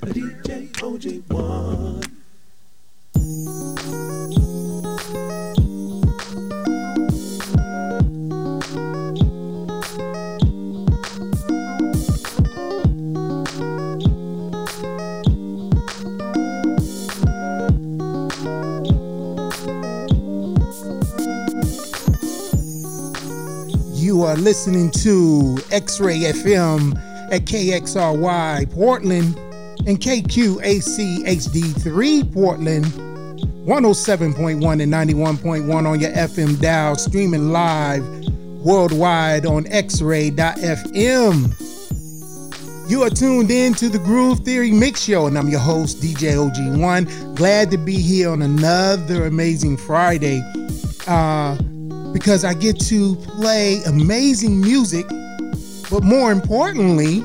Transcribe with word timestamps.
DJ 0.00 0.68
OG1. 0.72 2.06
You 23.94 24.22
are 24.22 24.36
listening 24.36 24.90
to 24.92 25.58
X 25.70 26.00
Ray 26.00 26.20
FM 26.20 26.96
at 27.30 27.42
KXRY 27.42 28.70
Portland 28.72 29.38
and 29.86 29.98
KQAC 29.98 31.24
HD3 31.24 32.32
Portland, 32.32 32.84
107.1 32.84 34.82
and 34.82 34.92
91.1 34.92 35.86
on 35.86 36.00
your 36.00 36.10
FM 36.10 36.60
dial, 36.60 36.96
streaming 36.96 37.50
live 37.50 38.06
worldwide 38.64 39.46
on 39.46 39.64
xray.fm. 39.64 41.56
You 42.90 43.02
are 43.04 43.10
tuned 43.10 43.50
in 43.50 43.72
to 43.74 43.88
the 43.88 43.98
Groove 44.00 44.40
Theory 44.40 44.72
Mix 44.72 45.02
Show, 45.02 45.28
and 45.28 45.38
I'm 45.38 45.48
your 45.48 45.60
host, 45.60 46.00
DJ 46.00 46.34
OG1. 46.34 47.36
Glad 47.36 47.70
to 47.70 47.78
be 47.78 47.96
here 47.96 48.30
on 48.30 48.42
another 48.42 49.26
amazing 49.26 49.76
Friday. 49.76 50.42
Uh, 51.06 51.56
because 52.12 52.44
I 52.44 52.54
get 52.54 52.80
to 52.80 53.14
play 53.14 53.80
amazing 53.84 54.60
music, 54.60 55.06
but 55.88 56.02
more 56.02 56.32
importantly, 56.32 57.24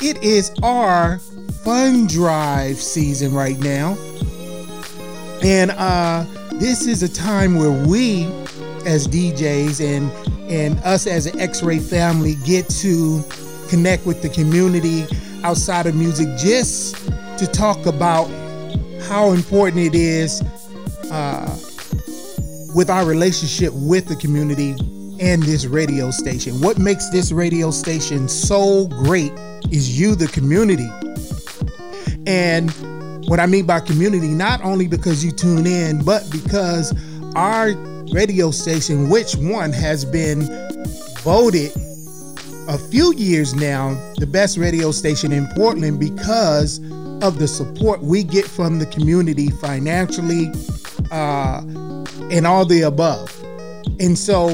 it 0.00 0.22
is 0.22 0.52
our 0.62 1.18
fun 1.64 2.06
drive 2.06 2.76
season 2.76 3.32
right 3.32 3.58
now. 3.58 3.96
And 5.42 5.70
uh, 5.72 6.24
this 6.54 6.86
is 6.86 7.02
a 7.02 7.12
time 7.12 7.56
where 7.56 7.70
we, 7.86 8.24
as 8.86 9.08
DJs 9.08 9.80
and 9.80 10.10
and 10.50 10.78
us 10.80 11.06
as 11.06 11.26
an 11.26 11.40
X-Ray 11.40 11.78
family, 11.78 12.34
get 12.44 12.68
to 12.68 13.22
connect 13.68 14.04
with 14.04 14.20
the 14.22 14.28
community 14.28 15.06
outside 15.44 15.86
of 15.86 15.94
music, 15.94 16.28
just 16.36 16.96
to 17.38 17.46
talk 17.46 17.86
about 17.86 18.26
how 19.08 19.32
important 19.32 19.82
it 19.82 19.94
is. 19.94 20.42
Uh, 21.10 21.58
with 22.74 22.88
our 22.88 23.04
relationship 23.04 23.72
with 23.74 24.06
the 24.06 24.16
community 24.16 24.70
and 25.20 25.42
this 25.42 25.66
radio 25.66 26.10
station. 26.10 26.60
What 26.60 26.78
makes 26.78 27.10
this 27.10 27.32
radio 27.32 27.70
station 27.70 28.28
so 28.28 28.88
great 28.88 29.32
is 29.70 29.98
you, 29.98 30.14
the 30.14 30.28
community. 30.28 30.88
And 32.26 32.70
what 33.28 33.40
I 33.40 33.46
mean 33.46 33.66
by 33.66 33.80
community, 33.80 34.28
not 34.28 34.62
only 34.64 34.86
because 34.86 35.24
you 35.24 35.30
tune 35.32 35.66
in, 35.66 36.04
but 36.04 36.28
because 36.30 36.94
our 37.34 37.72
radio 38.12 38.50
station, 38.50 39.08
which 39.08 39.34
one 39.36 39.72
has 39.72 40.04
been 40.04 40.42
voted 41.20 41.72
a 42.68 42.78
few 42.78 43.12
years 43.14 43.54
now 43.54 43.94
the 44.18 44.26
best 44.26 44.56
radio 44.56 44.90
station 44.90 45.32
in 45.32 45.46
Portland 45.56 45.98
because 45.98 46.78
of 47.22 47.38
the 47.38 47.48
support 47.48 48.02
we 48.02 48.22
get 48.22 48.44
from 48.44 48.78
the 48.78 48.86
community 48.86 49.48
financially, 49.48 50.50
uh, 51.10 51.60
and 52.30 52.46
all 52.46 52.64
the 52.64 52.82
above. 52.82 53.30
And 54.00 54.18
so, 54.18 54.50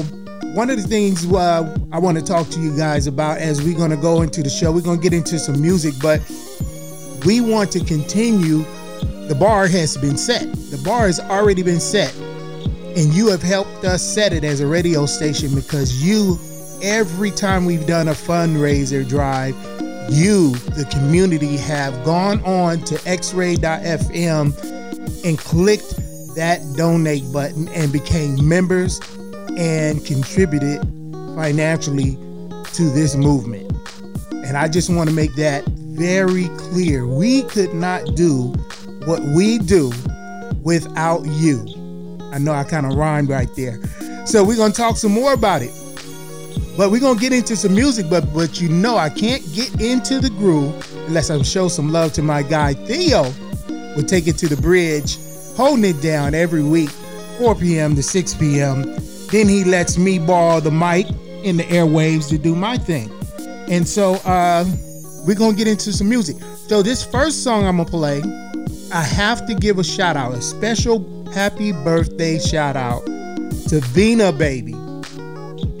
one 0.53 0.69
of 0.69 0.81
the 0.81 0.87
things 0.87 1.31
uh, 1.31 1.77
I 1.91 1.99
want 1.99 2.17
to 2.17 2.23
talk 2.23 2.49
to 2.49 2.59
you 2.59 2.75
guys 2.77 3.07
about 3.07 3.37
as 3.39 3.61
we're 3.61 3.77
going 3.77 3.91
to 3.91 3.97
go 3.97 4.21
into 4.21 4.43
the 4.43 4.49
show, 4.49 4.71
we're 4.71 4.81
going 4.81 4.97
to 4.97 5.03
get 5.03 5.13
into 5.13 5.39
some 5.39 5.61
music, 5.61 5.93
but 6.01 6.21
we 7.25 7.41
want 7.41 7.71
to 7.73 7.83
continue. 7.83 8.63
The 9.27 9.35
bar 9.39 9.67
has 9.67 9.95
been 9.97 10.17
set, 10.17 10.51
the 10.71 10.81
bar 10.83 11.05
has 11.05 11.19
already 11.19 11.61
been 11.61 11.79
set, 11.79 12.15
and 12.17 13.13
you 13.13 13.27
have 13.29 13.43
helped 13.43 13.85
us 13.85 14.01
set 14.01 14.33
it 14.33 14.43
as 14.43 14.59
a 14.59 14.67
radio 14.67 15.05
station 15.05 15.53
because 15.53 16.03
you, 16.03 16.39
every 16.81 17.29
time 17.31 17.65
we've 17.65 17.85
done 17.85 18.07
a 18.07 18.13
fundraiser 18.13 19.07
drive, 19.07 19.55
you, 20.09 20.55
the 20.75 20.87
community, 20.91 21.57
have 21.57 22.03
gone 22.03 22.43
on 22.43 22.79
to 22.85 22.95
xray.fm 22.95 24.53
and 25.23 25.37
clicked 25.37 25.95
that 26.35 26.61
donate 26.75 27.31
button 27.31 27.67
and 27.69 27.93
became 27.93 28.47
members 28.47 28.99
and 29.57 30.03
contributed 30.05 30.81
financially 31.35 32.15
to 32.73 32.89
this 32.89 33.15
movement. 33.15 33.71
And 34.31 34.57
I 34.57 34.67
just 34.67 34.89
want 34.89 35.09
to 35.09 35.15
make 35.15 35.35
that 35.35 35.63
very 35.99 36.47
clear. 36.57 37.05
We 37.05 37.43
could 37.43 37.73
not 37.73 38.15
do 38.15 38.53
what 39.05 39.21
we 39.35 39.59
do 39.59 39.91
without 40.63 41.25
you. 41.25 41.65
I 42.31 42.39
know 42.39 42.53
I 42.53 42.63
kind 42.63 42.85
of 42.85 42.93
rhymed 42.93 43.29
right 43.29 43.53
there. 43.55 43.79
So 44.25 44.43
we're 44.43 44.55
going 44.55 44.71
to 44.71 44.77
talk 44.77 44.97
some 44.97 45.11
more 45.11 45.33
about 45.33 45.61
it. 45.61 45.71
But 46.77 46.89
we're 46.89 47.01
going 47.01 47.15
to 47.17 47.21
get 47.21 47.33
into 47.33 47.55
some 47.55 47.75
music, 47.75 48.09
but 48.09 48.33
but 48.33 48.61
you 48.61 48.69
know 48.69 48.97
I 48.97 49.09
can't 49.09 49.43
get 49.53 49.81
into 49.81 50.19
the 50.19 50.29
groove 50.29 50.73
unless 51.07 51.29
I 51.29 51.41
show 51.41 51.67
some 51.67 51.91
love 51.91 52.13
to 52.13 52.21
my 52.21 52.41
guy 52.41 52.73
Theo. 52.73 53.23
We'll 53.67 54.05
take 54.05 54.27
it 54.27 54.37
to 54.37 54.47
the 54.47 54.59
bridge 54.61 55.17
holding 55.59 55.83
it 55.83 56.01
down 56.01 56.33
every 56.33 56.63
week, 56.63 56.89
4 57.37 57.53
p.m. 57.53 57.93
to 57.93 58.01
6 58.01 58.33
p.m. 58.35 58.83
Then 59.29 59.49
he 59.49 59.65
lets 59.65 59.97
me 59.97 60.17
borrow 60.17 60.61
the 60.61 60.71
mic 60.71 61.05
in 61.43 61.57
the 61.57 61.63
airwaves 61.63 62.29
to 62.29 62.37
do 62.37 62.55
my 62.55 62.77
thing. 62.77 63.11
And 63.69 63.85
so 63.85 64.13
uh, 64.23 64.63
we're 65.29 65.35
to 65.51 65.55
get 65.55 65.67
into 65.67 65.93
some 65.93 66.09
music. 66.09 66.37
So, 66.67 66.81
this 66.81 67.03
first 67.03 67.43
song 67.43 67.67
I'm 67.67 67.77
to 67.77 67.85
play, 67.85 68.23
I 68.91 69.03
have 69.03 69.45
to 69.45 69.53
give 69.53 69.77
a 69.77 69.83
shout 69.83 70.17
out, 70.17 70.33
a 70.33 70.41
special 70.41 71.23
happy 71.33 71.71
birthday 71.71 72.39
shout 72.39 72.75
out 72.75 73.05
to 73.05 73.79
Veana 73.93 74.35
Baby. 74.35 74.73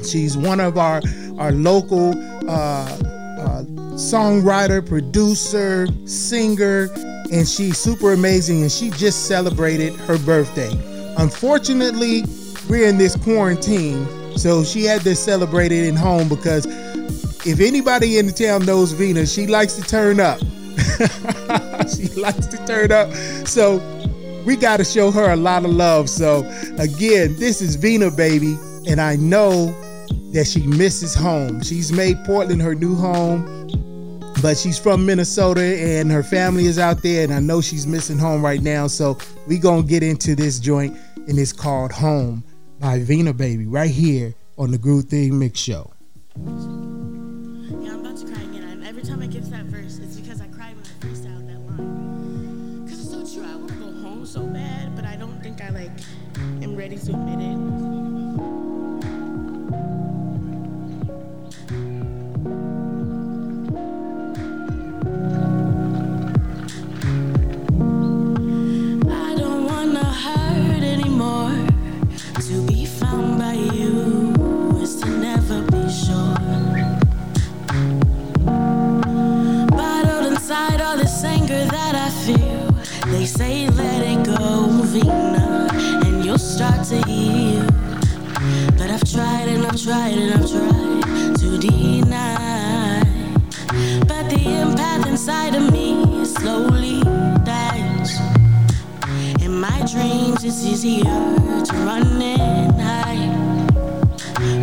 She's 0.07 0.37
one 0.37 0.59
of 0.59 0.77
our, 0.77 1.01
our 1.39 1.51
local 1.51 2.09
uh, 2.47 2.85
uh, 2.85 3.63
songwriter, 3.97 4.87
producer, 4.87 5.87
singer, 6.05 6.89
and 7.31 7.47
she's 7.47 7.79
super 7.79 8.13
amazing 8.13 8.61
and 8.61 8.71
she 8.71 8.91
just 8.91 9.25
celebrated 9.25 9.95
her 10.01 10.19
birthday. 10.19 10.69
Unfortunately, 11.17 12.23
we're 12.69 12.87
in 12.87 12.99
this 12.99 13.15
quarantine, 13.15 14.07
so 14.37 14.63
she 14.63 14.83
had 14.83 15.01
to 15.01 15.15
celebrate 15.15 15.71
it 15.71 15.85
in 15.85 15.95
home 15.95 16.29
because 16.29 16.67
if 17.49 17.59
anybody 17.59 18.17
in 18.17 18.27
the 18.27 18.31
town 18.31 18.65
knows 18.65 18.93
Veana, 18.93 19.33
she 19.33 19.47
likes 19.47 19.73
to 19.73 19.81
turn 19.81 20.19
up. 20.19 20.39
she 21.89 22.07
likes 22.19 22.47
to 22.47 22.63
turn 22.65 22.91
up. 22.91 23.11
So 23.47 23.77
we 24.45 24.55
got 24.55 24.77
to 24.77 24.85
show 24.85 25.11
her 25.11 25.31
a 25.31 25.35
lot 25.35 25.65
of 25.65 25.71
love. 25.71 26.09
So 26.09 26.39
again, 26.77 27.35
this 27.37 27.61
is 27.61 27.77
Veana 27.77 28.15
baby, 28.15 28.57
and 28.89 29.01
I 29.01 29.15
know 29.15 29.67
that 30.31 30.45
she 30.45 30.65
misses 30.67 31.15
home. 31.15 31.61
She's 31.61 31.91
made 31.91 32.17
Portland 32.25 32.61
her 32.61 32.75
new 32.75 32.95
home 32.95 33.59
but 34.41 34.57
she's 34.57 34.79
from 34.79 35.05
Minnesota 35.05 35.61
and 35.61 36.11
her 36.11 36.23
family 36.23 36.65
is 36.65 36.79
out 36.79 37.01
there, 37.01 37.23
and 37.23 37.33
I 37.33 37.39
know 37.39 37.61
she's 37.61 37.85
missing 37.85 38.17
home 38.17 38.43
right 38.43 38.61
now. 38.61 38.87
So 38.87 39.17
we 39.47 39.57
gonna 39.57 39.83
get 39.83 40.03
into 40.03 40.35
this 40.35 40.59
joint, 40.59 40.97
and 41.27 41.37
it's 41.37 41.51
called 41.51 41.91
"Home" 41.91 42.43
by 42.79 42.99
Veana 42.99 43.35
Baby 43.35 43.65
right 43.65 43.89
here 43.89 44.33
on 44.57 44.71
the 44.71 44.77
Groove 44.77 45.05
Theory 45.05 45.31
Mix 45.31 45.59
Show. 45.59 45.91
Am 57.13 57.58
tried 89.89 90.19
and 90.19 90.33
I've 90.35 90.51
tried 90.51 91.35
to 91.37 91.57
deny. 91.57 93.01
But 94.07 94.29
the 94.29 94.41
empath 94.61 95.07
inside 95.07 95.55
of 95.55 95.71
me 95.71 96.25
slowly 96.25 97.01
dies. 97.43 98.11
In 99.41 99.59
my 99.59 99.79
dreams, 99.91 100.43
it's 100.43 100.63
easier 100.63 101.05
to 101.69 101.73
run 101.87 102.21
and 102.21 102.79
hide 102.79 103.33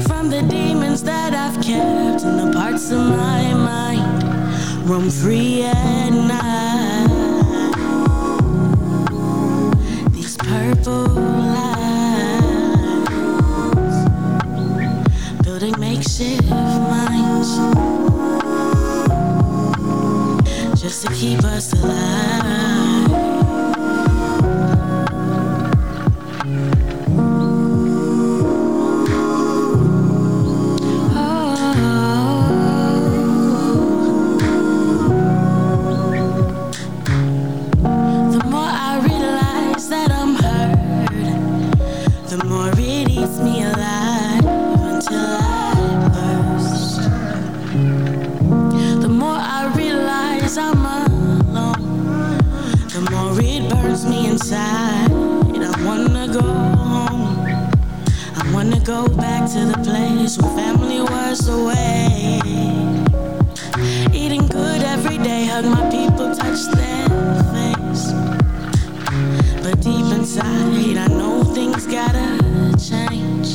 from 0.07 0.31
the 0.31 0.43
demons 0.43 1.03
that 1.03 1.35
I've 1.35 1.61
kept 1.61 2.23
in 2.23 2.37
the 2.37 2.53
parts 2.55 2.93
of 2.93 3.01
my 3.01 3.53
mind 3.53 4.23
roam 4.89 5.11
free 5.11 5.65
at 5.65 6.11
night. 6.11 7.09
These 10.13 10.37
purple 10.37 11.09
lights, 11.09 11.76
minds, 16.19 17.59
just 20.81 21.07
to 21.07 21.13
keep 21.13 21.45
us 21.45 21.73
alive. 21.75 23.11
The 38.33 38.45
more 38.47 38.71
I 38.73 39.01
realize 39.05 39.89
that 39.91 40.11
I'm 40.11 40.35
hurt, 40.37 40.79
the 42.31 42.45
more 42.47 42.71
to 59.57 59.65
the 59.65 59.79
place 59.89 60.37
where 60.39 60.55
family 60.55 61.01
was 61.01 61.49
away. 61.49 62.41
Eating 64.13 64.47
good 64.49 64.83
every 64.83 65.17
day, 65.17 65.47
hug 65.47 65.65
my 65.65 65.85
people, 65.91 66.29
touch 66.35 66.63
their 66.77 67.09
face. 67.55 68.05
But 69.63 69.81
deep 69.81 70.09
inside, 70.19 70.99
I 70.99 71.09
know 71.09 71.43
things 71.55 71.87
gotta 71.87 72.29
change. 72.91 73.49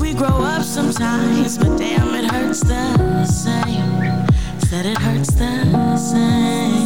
We 0.00 0.14
grow 0.14 0.38
up 0.54 0.62
sometimes, 0.62 1.58
but 1.58 1.76
damn, 1.76 2.14
it 2.14 2.30
hurts 2.30 2.60
the 2.60 3.24
same. 3.24 4.26
Said 4.68 4.86
it 4.86 4.98
hurts 4.98 5.32
the 5.34 5.96
same. 5.96 6.77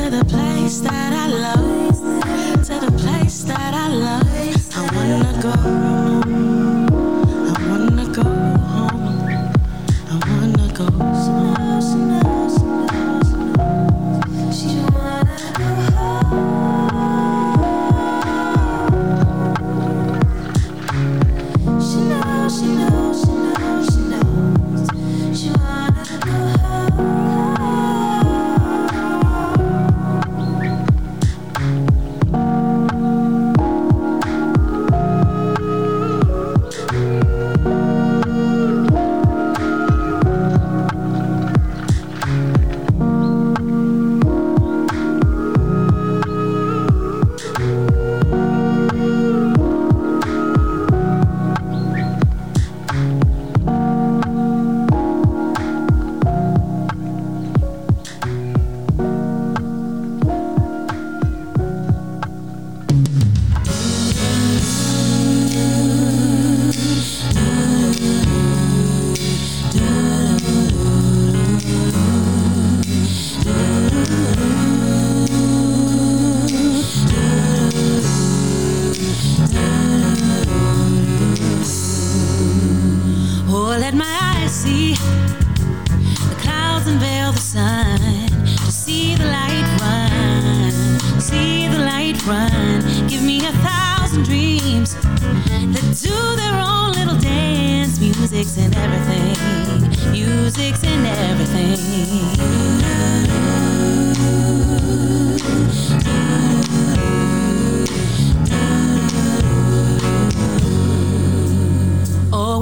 To 0.00 0.10
the 0.10 0.24
place 0.24 0.80
that 0.80 1.12
I 1.12 1.26
love, 1.26 1.98
to 2.64 2.74
the 2.86 2.92
place 3.02 3.42
that 3.42 3.74
I 3.74 3.88
love. 3.88 4.26
I 4.76 4.82
wanna 4.94 5.32
go, 5.42 6.59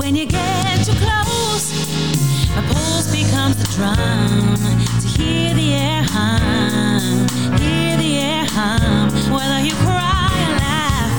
when 0.09 0.17
you 0.17 0.25
get 0.25 0.87
too 0.87 0.95
close, 1.05 1.69
my 2.57 2.62
pulse 2.73 3.12
becomes 3.12 3.57
the 3.57 3.69
drum 3.77 4.57
to 5.03 5.07
hear 5.07 5.53
the 5.53 5.75
air 5.75 6.03
hum, 6.03 7.29
hear 7.59 7.95
the 7.99 8.17
air 8.17 8.47
hum. 8.49 9.11
Whether 9.31 9.61
you 9.61 9.75
cry 9.85 10.33
or 10.47 10.53
laugh, 10.65 11.12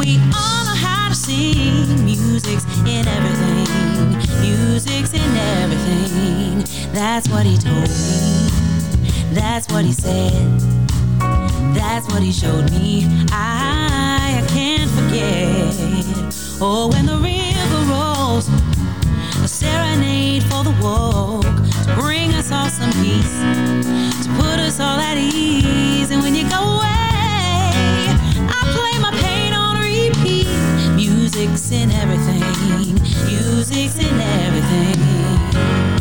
we 0.00 0.18
all 0.34 0.64
know 0.66 0.78
how 0.86 1.10
to 1.10 1.14
sing. 1.14 2.04
Music's 2.04 2.64
in 2.80 3.06
everything, 3.06 4.18
music's 4.40 5.14
in 5.14 5.36
everything. 5.62 6.64
That's 6.92 7.28
what 7.28 7.46
he 7.46 7.56
told 7.56 7.88
me. 7.88 8.50
That's 9.32 9.72
what 9.72 9.84
he 9.84 9.92
said. 9.92 10.58
That's 11.72 12.12
what 12.12 12.20
he 12.20 12.32
showed 12.32 12.68
me. 12.72 13.06
I, 13.30 14.42
I 14.42 14.46
can't 14.48 14.90
forget. 14.90 16.32
Oh, 16.60 16.88
when 16.88 17.06
the 17.06 17.31
serenade 20.42 20.50
for 20.50 20.64
the 20.64 20.82
woke, 20.82 21.42
to 21.84 21.94
bring 22.00 22.34
us 22.34 22.50
all 22.50 22.68
some 22.68 22.92
peace, 22.92 23.40
to 24.24 24.28
put 24.36 24.58
us 24.58 24.80
all 24.80 24.98
at 24.98 25.16
ease. 25.16 26.10
And 26.10 26.22
when 26.22 26.34
you 26.34 26.48
go 26.48 26.60
away, 26.76 26.88
I 28.48 28.62
play 28.74 28.98
my 29.00 29.10
pain 29.20 29.52
on 29.52 29.76
repeat. 29.76 30.46
Music's 30.94 31.70
in 31.70 31.90
everything. 31.90 32.94
Music's 33.26 33.98
in 33.98 34.20
everything. 34.20 35.91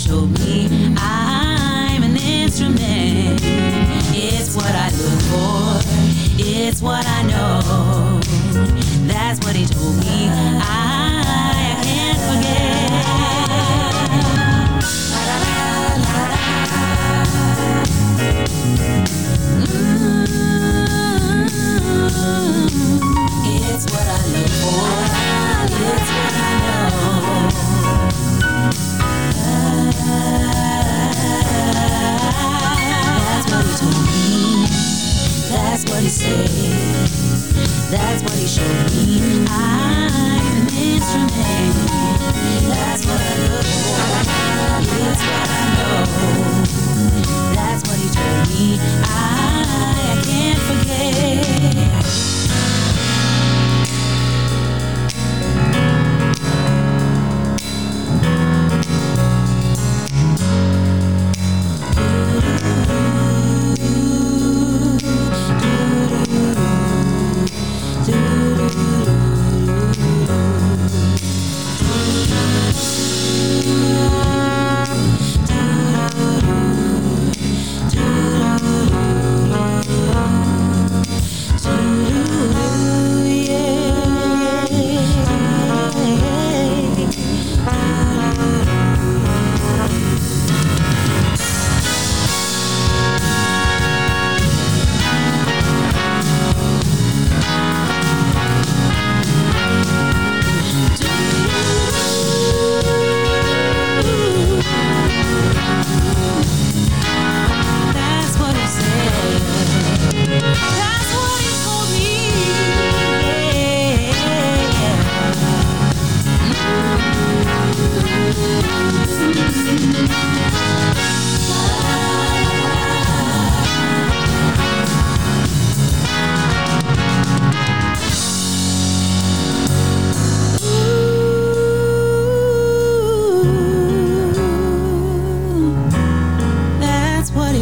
Showed 0.00 0.30
me. 0.40 0.66
I'm 0.96 2.02
an 2.02 2.16
instrument. 2.16 3.38
It's 4.14 4.56
what 4.56 4.74
I 4.74 4.88
look 5.02 5.20
for. 5.28 5.80
It's 6.38 6.80
what 6.80 7.06
I 7.06 7.22
know. 7.24 8.20
That's 9.06 9.44
what 9.44 9.54
he 9.54 9.66
told 9.66 9.96
me. 9.98 10.28
I 10.30 10.99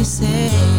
say. 0.09 0.78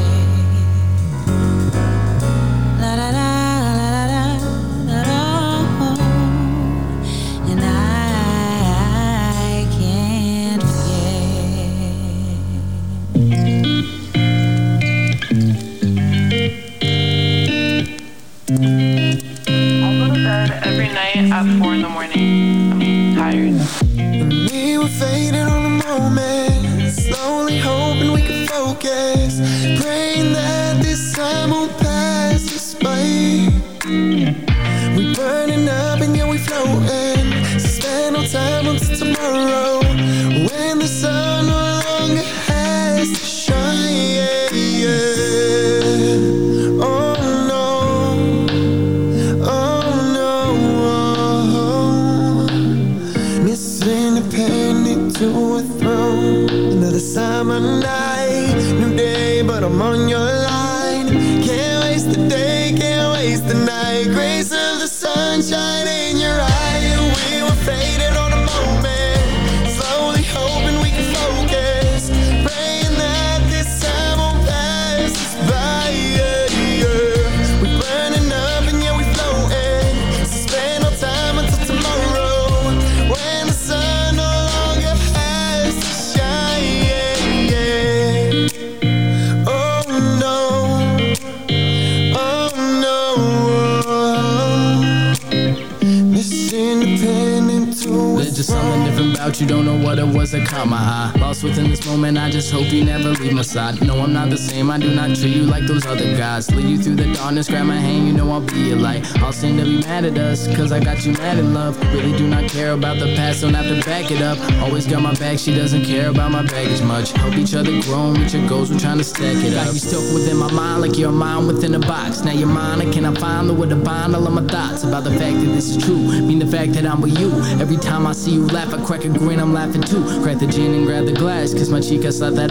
All 109.23 109.33
seem 109.33 109.57
to 109.59 109.64
be 109.64 109.81
mad 109.81 110.05
at 110.05 110.17
us, 110.19 110.47
cause 110.57 110.73
I 110.73 110.81
got 110.81 111.05
you 111.05 111.12
mad 111.12 111.38
in 111.38 111.52
love. 111.55 111.79
Really 111.93 112.17
do 112.17 112.26
not 112.26 112.49
care 112.49 112.73
about 112.73 112.99
the 112.99 113.14
past, 113.17 113.43
don't 113.43 113.55
have 113.55 113.67
to 113.67 113.85
back 113.85 114.11
it 114.11 114.23
up. 114.23 114.38
Always 114.62 114.87
got 114.87 115.02
my 115.02 115.14
back, 115.14 115.38
she 115.38 115.55
doesn't 115.55 115.85
care 115.85 116.09
about 116.11 116.31
my 116.31 116.43
baggage 116.43 116.83
much. 116.83 117.12
Help 117.12 117.35
each 117.35 117.55
other 117.55 117.81
grow, 117.83 118.12
reach 118.12 118.35
your 118.35 118.49
goals, 118.49 118.71
we're 118.71 118.79
trying 118.79 118.99
to 118.99 119.05
stack 119.05 119.37
it 119.37 119.57
up. 119.57 119.67
Got 119.67 119.75
you 119.75 119.81
stuck 119.81 120.14
within 120.14 120.37
my 120.37 120.50
mind 120.52 120.83
like 120.83 120.97
you're 120.99 121.11
a 121.11 121.12
mind 121.12 121.47
within 121.47 121.75
a 121.75 121.79
box. 121.79 122.23
Now 122.23 122.33
you're 122.33 122.49
mine, 122.49 122.81
and 122.81 122.93
can 122.93 123.05
I 123.05 123.14
find 123.14 123.49
the 123.49 123.55
way 123.55 123.69
to 123.69 123.76
bind 123.76 124.14
all 124.14 124.26
of 124.26 124.33
my 124.33 124.45
thoughts 124.47 124.85
about 124.85 125.05
the 125.05 125.11
fact 125.11 125.37
that 125.40 125.52
this 125.55 125.76
is 125.76 125.85
true? 125.85 125.97
Mean 125.97 126.38
the 126.38 126.47
fact 126.47 126.73
that 126.75 126.87
I'm 126.87 127.00
with 127.00 127.19
you. 127.19 127.31
Every 127.61 127.76
time 127.76 128.07
I 128.07 128.12
see 128.12 128.33
you 128.33 128.47
laugh, 128.47 128.73
I 128.73 128.85
crack 128.85 129.05
a 129.05 129.09
grin, 129.09 129.40
I'm 129.40 129.52
laughing 129.52 129.83
too. 129.83 130.02
Crack 130.23 130.38
the 130.38 130.47
gin 130.47 130.75
and 130.75 130.87
grab 130.87 131.07
the 131.07 131.12
glass, 131.12 131.52
kiss 131.52 131.69
my 131.69 131.81
cheek, 131.81 132.05
I 132.05 132.11
slap 132.11 132.35
that. 132.35 132.50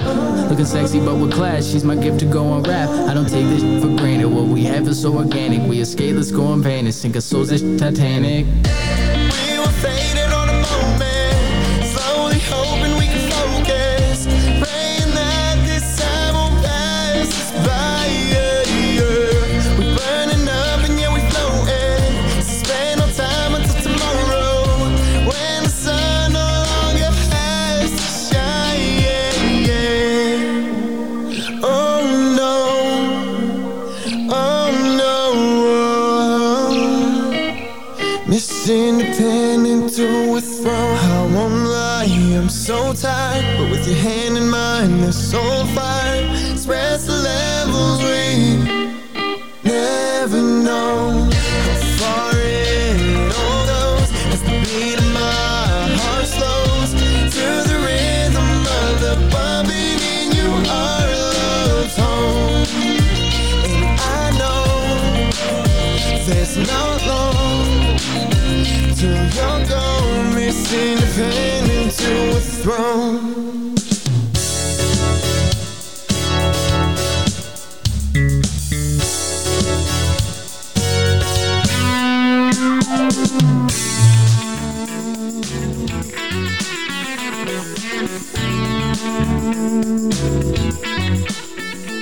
Looking 0.49 0.65
sexy 0.65 0.99
but 0.99 1.15
with 1.15 1.31
class, 1.31 1.65
she's 1.67 1.83
my 1.83 1.95
gift 1.95 2.19
to 2.19 2.25
go 2.25 2.47
on 2.47 2.63
rap. 2.63 2.89
I 2.89 3.13
don't 3.13 3.29
take 3.29 3.47
this 3.47 3.61
for 3.81 3.95
granted, 3.97 4.29
what 4.29 4.47
we 4.47 4.63
have 4.65 4.87
is 4.87 5.01
so 5.01 5.17
organic. 5.17 5.67
We 5.69 5.79
escape, 5.79 6.15
let's 6.15 6.31
go 6.31 6.45
and 6.53 6.63
vanish, 6.63 6.95
sink 6.95 7.15
our 7.15 7.21
souls 7.21 7.49
this 7.49 7.61
Titanic. 7.79 8.45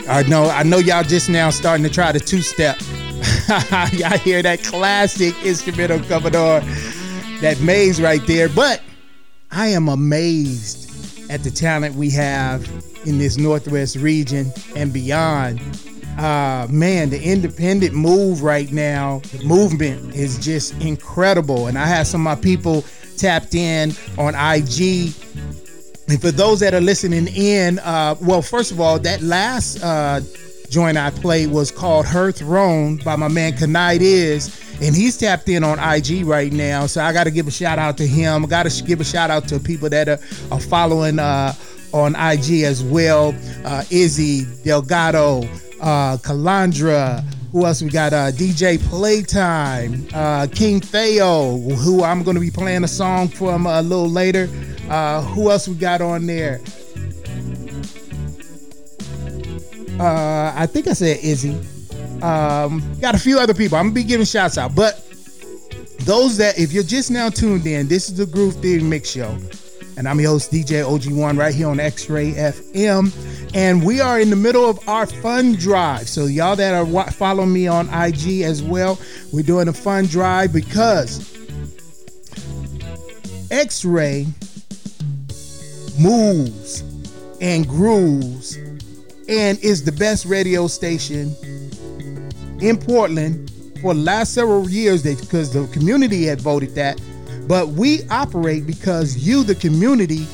I 0.10 0.24
know, 0.28 0.50
I 0.50 0.64
know 0.64 0.78
y'all 0.78 1.04
just 1.04 1.30
now 1.30 1.50
starting 1.50 1.84
to 1.84 1.90
try 1.92 2.12
the 2.12 2.20
two 2.20 2.42
step. 2.42 2.80
y'all 3.92 4.18
hear 4.18 4.42
that 4.42 4.64
classic 4.64 5.36
instrumental 5.46 6.00
coming 6.06 6.36
on, 6.36 6.66
that 7.42 7.60
maze 7.62 8.02
right 8.02 8.26
there. 8.26 8.50
But 8.50 8.82
I 9.52 9.68
am 9.68 9.90
amazed 9.90 11.30
at 11.30 11.44
the 11.44 11.52
talent 11.52 11.96
we 11.96 12.10
have 12.12 12.68
in 13.06 13.18
this 13.18 13.38
Northwest 13.38 13.98
region 13.98 14.52
and 14.76 14.92
beyond. 14.92 15.62
Uh, 16.18 16.68
man, 16.70 17.10
the 17.10 17.22
independent 17.22 17.94
move 17.94 18.42
right 18.42 18.72
now, 18.72 19.20
the 19.32 19.44
movement 19.46 20.16
is 20.16 20.40
just 20.40 20.74
incredible. 20.82 21.68
And 21.68 21.78
I 21.78 21.86
have 21.86 22.08
some 22.08 22.26
of 22.26 22.38
my 22.38 22.42
people 22.42 22.84
tapped 23.18 23.54
in 23.56 23.94
on 24.18 24.34
IG 24.36 25.14
for 26.16 26.32
those 26.32 26.62
that 26.62 26.74
are 26.74 26.82
listening 26.82 27.28
in, 27.28 27.80
uh, 27.80 28.16
well, 28.22 28.42
first 28.42 28.72
of 28.72 28.80
all, 28.80 28.98
that 29.00 29.22
last 29.22 29.84
uh, 29.84 30.22
joint 30.70 30.98
I 30.98 31.10
played 31.10 31.52
was 31.52 31.70
called 31.70 32.06
Her 32.06 32.32
Throne 32.32 32.98
by 32.98 33.18
my 33.18 33.28
man 33.28 33.54
Kanide-is, 33.54 34.80
and 34.82 34.96
he's 34.96 35.18
tapped 35.18 35.50
in 35.50 35.66
on 35.66 35.80
IG 35.80 36.26
right 36.26 36.52
now. 36.52 36.86
So 36.86 37.02
I 37.02 37.12
got 37.12 37.26
to 37.26 37.32
give 37.32 37.48
a 37.48 37.52
shout 37.52 37.78
out 37.78 37.98
to 37.98 38.08
him. 38.08 38.46
I 38.46 38.48
got 38.48 38.70
to 38.70 38.84
give 38.84 39.02
a 39.02 39.04
shout 39.04 39.30
out 39.30 39.50
to 39.50 39.60
people 39.60 39.90
that 39.90 40.08
are, 40.08 40.20
are 40.50 40.62
following 40.62 41.20
uh, 41.20 41.54
on 41.92 42.16
IG 42.16 42.64
as 42.64 42.84
well. 42.84 43.36
Uh, 43.66 43.84
Izzy, 43.90 44.46
Delgado, 44.64 45.44
uh, 45.82 46.18
Calandra. 46.18 47.24
Who 47.52 47.66
else 47.66 47.82
we 47.82 47.90
got? 47.90 48.14
Uh, 48.14 48.32
DJ 48.32 48.78
Playtime, 48.90 50.08
uh, 50.14 50.48
King 50.52 50.82
Thayo, 50.82 51.58
who 51.78 52.04
I'm 52.04 52.24
going 52.24 52.36
to 52.36 52.42
be 52.42 52.52
playing 52.52 52.84
a 52.84 52.88
song 52.88 53.30
from 53.30 53.66
a 53.66 53.82
little 53.82 54.10
later. 54.10 54.50
Uh, 54.90 55.22
who 55.22 55.50
else 55.50 55.68
we 55.68 55.76
got 55.76 56.02
on 56.02 56.26
there? 56.26 56.60
Uh, 60.00 60.54
I 60.56 60.68
think 60.68 60.88
I 60.88 60.94
said 60.94 61.18
Izzy. 61.24 61.58
Um, 62.22 62.84
got 63.00 63.16
a 63.16 63.20
few 63.20 63.40
other 63.40 63.54
people. 63.54 63.78
I'm 63.78 63.86
gonna 63.88 63.96
be 63.96 64.04
giving 64.04 64.26
shouts 64.26 64.58
out, 64.58 64.76
but 64.76 65.04
those 66.02 66.38
that 66.38 66.58
if 66.60 66.72
you're 66.72 66.84
just 66.84 67.12
now 67.12 67.30
tuned 67.30 67.66
in, 67.66 67.88
this 67.88 68.10
is 68.10 68.18
the 68.18 68.26
Groove 68.26 68.56
Theory 68.56 68.84
Mix 68.84 69.10
Show, 69.10 69.38
and 69.98 70.08
I'm 70.08 70.20
your 70.20 70.30
host 70.30 70.52
DJ 70.52 70.84
OG1 70.84 71.40
right 71.40 71.54
here 71.54 71.68
on 71.68 71.80
X-Ray 71.80 72.34
FM, 72.34 73.12
and 73.56 73.84
we 73.84 74.00
are 74.00 74.20
in 74.20 74.30
the 74.30 74.36
middle 74.36 74.70
of 74.70 74.88
our 74.88 75.08
fun 75.08 75.54
drive. 75.54 76.08
So 76.08 76.28
y'all 76.28 76.56
that 76.56 76.76
are 76.76 77.12
following 77.12 77.52
me 77.52 77.68
on 77.68 77.88
IG 77.90 78.44
as 78.44 78.62
well, 78.62 79.00
we're 79.34 79.42
doing 79.42 79.68
a 79.68 79.74
fun 79.74 80.06
drive 80.06 80.54
because 80.54 81.34
X-Ray 83.50 84.28
moves 86.00 86.82
and 87.42 87.68
grooves 87.68 88.56
and 89.28 89.58
is 89.64 89.84
the 89.84 89.92
best 89.92 90.26
radio 90.26 90.68
station 90.68 91.36
in 92.62 92.78
Portland 92.78 93.52
for 93.82 93.96
the 93.96 94.00
last 94.00 94.36
several 94.36 94.70
years 94.70 95.02
because 95.02 95.52
the 95.52 95.66
community 95.74 96.26
had 96.26 96.40
voted 96.40 96.76
that. 96.76 97.02
But 97.48 97.70
we 97.70 98.04
operate 98.10 98.68
because 98.68 99.18
you, 99.18 99.44
the 99.44 99.56
community, 99.56 100.28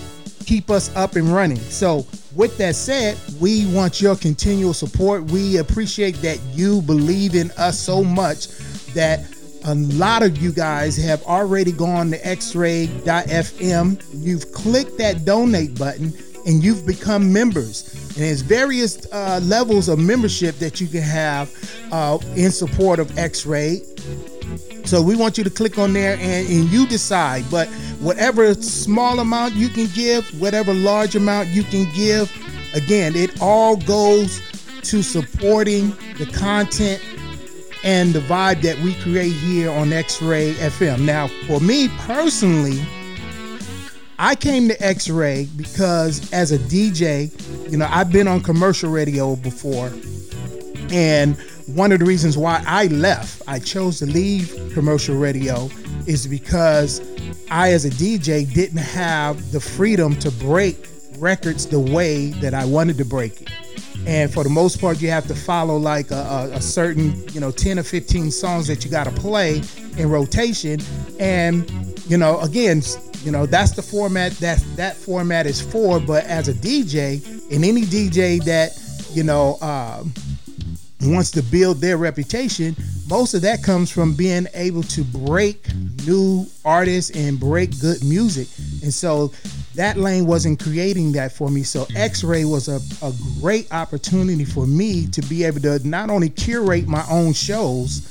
keep 0.45 0.69
us 0.69 0.93
up 0.95 1.15
and 1.15 1.27
running. 1.27 1.57
So, 1.57 2.05
with 2.35 2.57
that 2.57 2.75
said, 2.75 3.17
we 3.39 3.71
want 3.73 4.01
your 4.01 4.15
continual 4.15 4.73
support. 4.73 5.25
We 5.25 5.57
appreciate 5.57 6.15
that 6.17 6.39
you 6.53 6.81
believe 6.81 7.35
in 7.35 7.51
us 7.51 7.79
so 7.79 8.03
much 8.03 8.47
that 8.93 9.23
a 9.65 9.75
lot 9.75 10.23
of 10.23 10.37
you 10.37 10.51
guys 10.51 10.97
have 10.97 11.23
already 11.23 11.71
gone 11.71 12.11
to 12.11 12.17
xray.fm. 12.19 14.03
You've 14.13 14.51
clicked 14.51 14.97
that 14.97 15.25
donate 15.25 15.77
button 15.77 16.13
and 16.45 16.63
you've 16.63 16.85
become 16.85 17.31
members. 17.31 17.93
And 18.15 18.23
there's 18.23 18.41
various 18.41 19.07
uh, 19.11 19.39
levels 19.43 19.87
of 19.87 19.99
membership 19.99 20.55
that 20.55 20.81
you 20.81 20.87
can 20.87 21.01
have 21.01 21.51
uh, 21.91 22.17
in 22.35 22.51
support 22.51 22.99
of 22.99 23.17
X-Ray. 23.17 23.81
So 24.85 25.01
we 25.01 25.15
want 25.15 25.37
you 25.37 25.43
to 25.43 25.49
click 25.49 25.77
on 25.77 25.93
there 25.93 26.13
and, 26.13 26.47
and 26.47 26.69
you 26.69 26.85
decide. 26.87 27.45
But 27.49 27.67
whatever 27.99 28.53
small 28.55 29.19
amount 29.19 29.55
you 29.55 29.69
can 29.69 29.87
give, 29.87 30.27
whatever 30.39 30.73
large 30.73 31.15
amount 31.15 31.49
you 31.49 31.63
can 31.63 31.91
give, 31.93 32.31
again, 32.73 33.15
it 33.15 33.41
all 33.41 33.77
goes 33.77 34.41
to 34.83 35.01
supporting 35.01 35.89
the 36.17 36.25
content 36.33 37.01
and 37.83 38.13
the 38.13 38.19
vibe 38.19 38.61
that 38.61 38.77
we 38.79 38.93
create 38.95 39.33
here 39.33 39.71
on 39.71 39.91
X-Ray 39.91 40.53
FM. 40.53 41.01
Now, 41.01 41.27
for 41.47 41.59
me 41.59 41.89
personally, 41.99 42.81
I 44.19 44.35
came 44.35 44.67
to 44.69 44.85
X-Ray 44.85 45.47
because 45.57 46.31
as 46.31 46.51
a 46.51 46.57
DJ, 46.57 47.31
you 47.71 47.77
know, 47.77 47.87
I've 47.89 48.11
been 48.11 48.27
on 48.27 48.41
commercial 48.41 48.89
radio 48.89 49.35
before. 49.35 49.91
And 50.91 51.37
one 51.67 51.91
of 51.91 51.99
the 51.99 52.05
reasons 52.05 52.37
why 52.37 52.63
I 52.67 52.87
left, 52.87 53.41
I 53.47 53.59
chose 53.59 53.99
to 53.99 54.05
leave 54.05 54.71
commercial 54.73 55.15
radio 55.15 55.69
is 56.07 56.27
because 56.27 57.01
I 57.49 57.71
as 57.71 57.85
a 57.85 57.89
DJ 57.89 58.51
didn't 58.53 58.77
have 58.77 59.51
the 59.51 59.59
freedom 59.59 60.15
to 60.17 60.31
break 60.31 60.87
records 61.17 61.65
the 61.67 61.79
way 61.79 62.27
that 62.41 62.53
I 62.53 62.65
wanted 62.65 62.97
to 62.97 63.05
break 63.05 63.41
it. 63.41 63.49
And 64.05 64.33
for 64.33 64.43
the 64.43 64.49
most 64.49 64.81
part, 64.81 65.01
you 65.01 65.09
have 65.09 65.27
to 65.27 65.35
follow 65.35 65.77
like 65.77 66.11
a, 66.11 66.15
a, 66.15 66.49
a 66.55 66.61
certain, 66.61 67.13
you 67.29 67.39
know, 67.39 67.51
10 67.51 67.79
or 67.79 67.83
15 67.83 68.31
songs 68.31 68.67
that 68.67 68.83
you 68.83 68.91
got 68.91 69.05
to 69.05 69.11
play 69.11 69.61
in 69.97 70.09
rotation. 70.09 70.81
And, 71.19 71.69
you 72.07 72.17
know, 72.17 72.39
again, 72.41 72.81
You 73.23 73.31
know, 73.31 73.45
that's 73.45 73.71
the 73.71 73.81
format 73.81 74.33
that 74.39 74.59
that 74.75 74.97
format 74.97 75.45
is 75.45 75.61
for. 75.61 75.99
But 75.99 76.25
as 76.25 76.49
a 76.49 76.53
DJ, 76.53 77.23
and 77.51 77.63
any 77.63 77.83
DJ 77.83 78.43
that 78.43 78.77
you 79.15 79.23
know 79.23 79.57
um, 79.61 80.13
wants 81.05 81.31
to 81.31 81.43
build 81.43 81.77
their 81.77 81.97
reputation, 81.97 82.75
most 83.09 83.33
of 83.33 83.41
that 83.41 83.63
comes 83.63 83.91
from 83.91 84.15
being 84.15 84.47
able 84.53 84.83
to 84.83 85.03
break 85.03 85.65
new 86.05 86.45
artists 86.63 87.15
and 87.15 87.39
break 87.39 87.79
good 87.79 88.03
music. 88.03 88.47
And 88.81 88.93
so 88.93 89.31
that 89.75 89.97
lane 89.97 90.25
wasn't 90.25 90.61
creating 90.61 91.11
that 91.13 91.31
for 91.31 91.49
me. 91.49 91.63
So 91.63 91.87
X 91.95 92.23
Ray 92.23 92.45
was 92.45 92.67
a, 92.67 92.79
a 93.05 93.11
great 93.41 93.71
opportunity 93.73 94.45
for 94.45 94.65
me 94.65 95.07
to 95.07 95.21
be 95.23 95.43
able 95.43 95.61
to 95.61 95.85
not 95.87 96.09
only 96.09 96.29
curate 96.29 96.87
my 96.87 97.05
own 97.09 97.33
shows, 97.33 98.09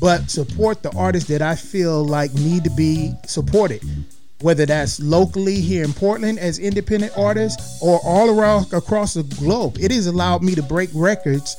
but 0.00 0.30
support 0.30 0.82
the 0.82 0.96
artists 0.96 1.28
that 1.28 1.42
I 1.42 1.54
feel 1.54 2.04
like 2.04 2.32
need 2.34 2.64
to 2.64 2.70
be 2.70 3.12
supported 3.26 3.82
whether 4.42 4.64
that's 4.64 5.00
locally 5.00 5.60
here 5.60 5.84
in 5.84 5.92
Portland 5.92 6.38
as 6.38 6.58
independent 6.58 7.12
artists 7.16 7.80
or 7.82 8.00
all 8.04 8.30
around 8.30 8.72
across 8.72 9.14
the 9.14 9.22
globe. 9.22 9.76
It 9.78 9.90
has 9.90 10.06
allowed 10.06 10.42
me 10.42 10.54
to 10.54 10.62
break 10.62 10.90
records 10.94 11.54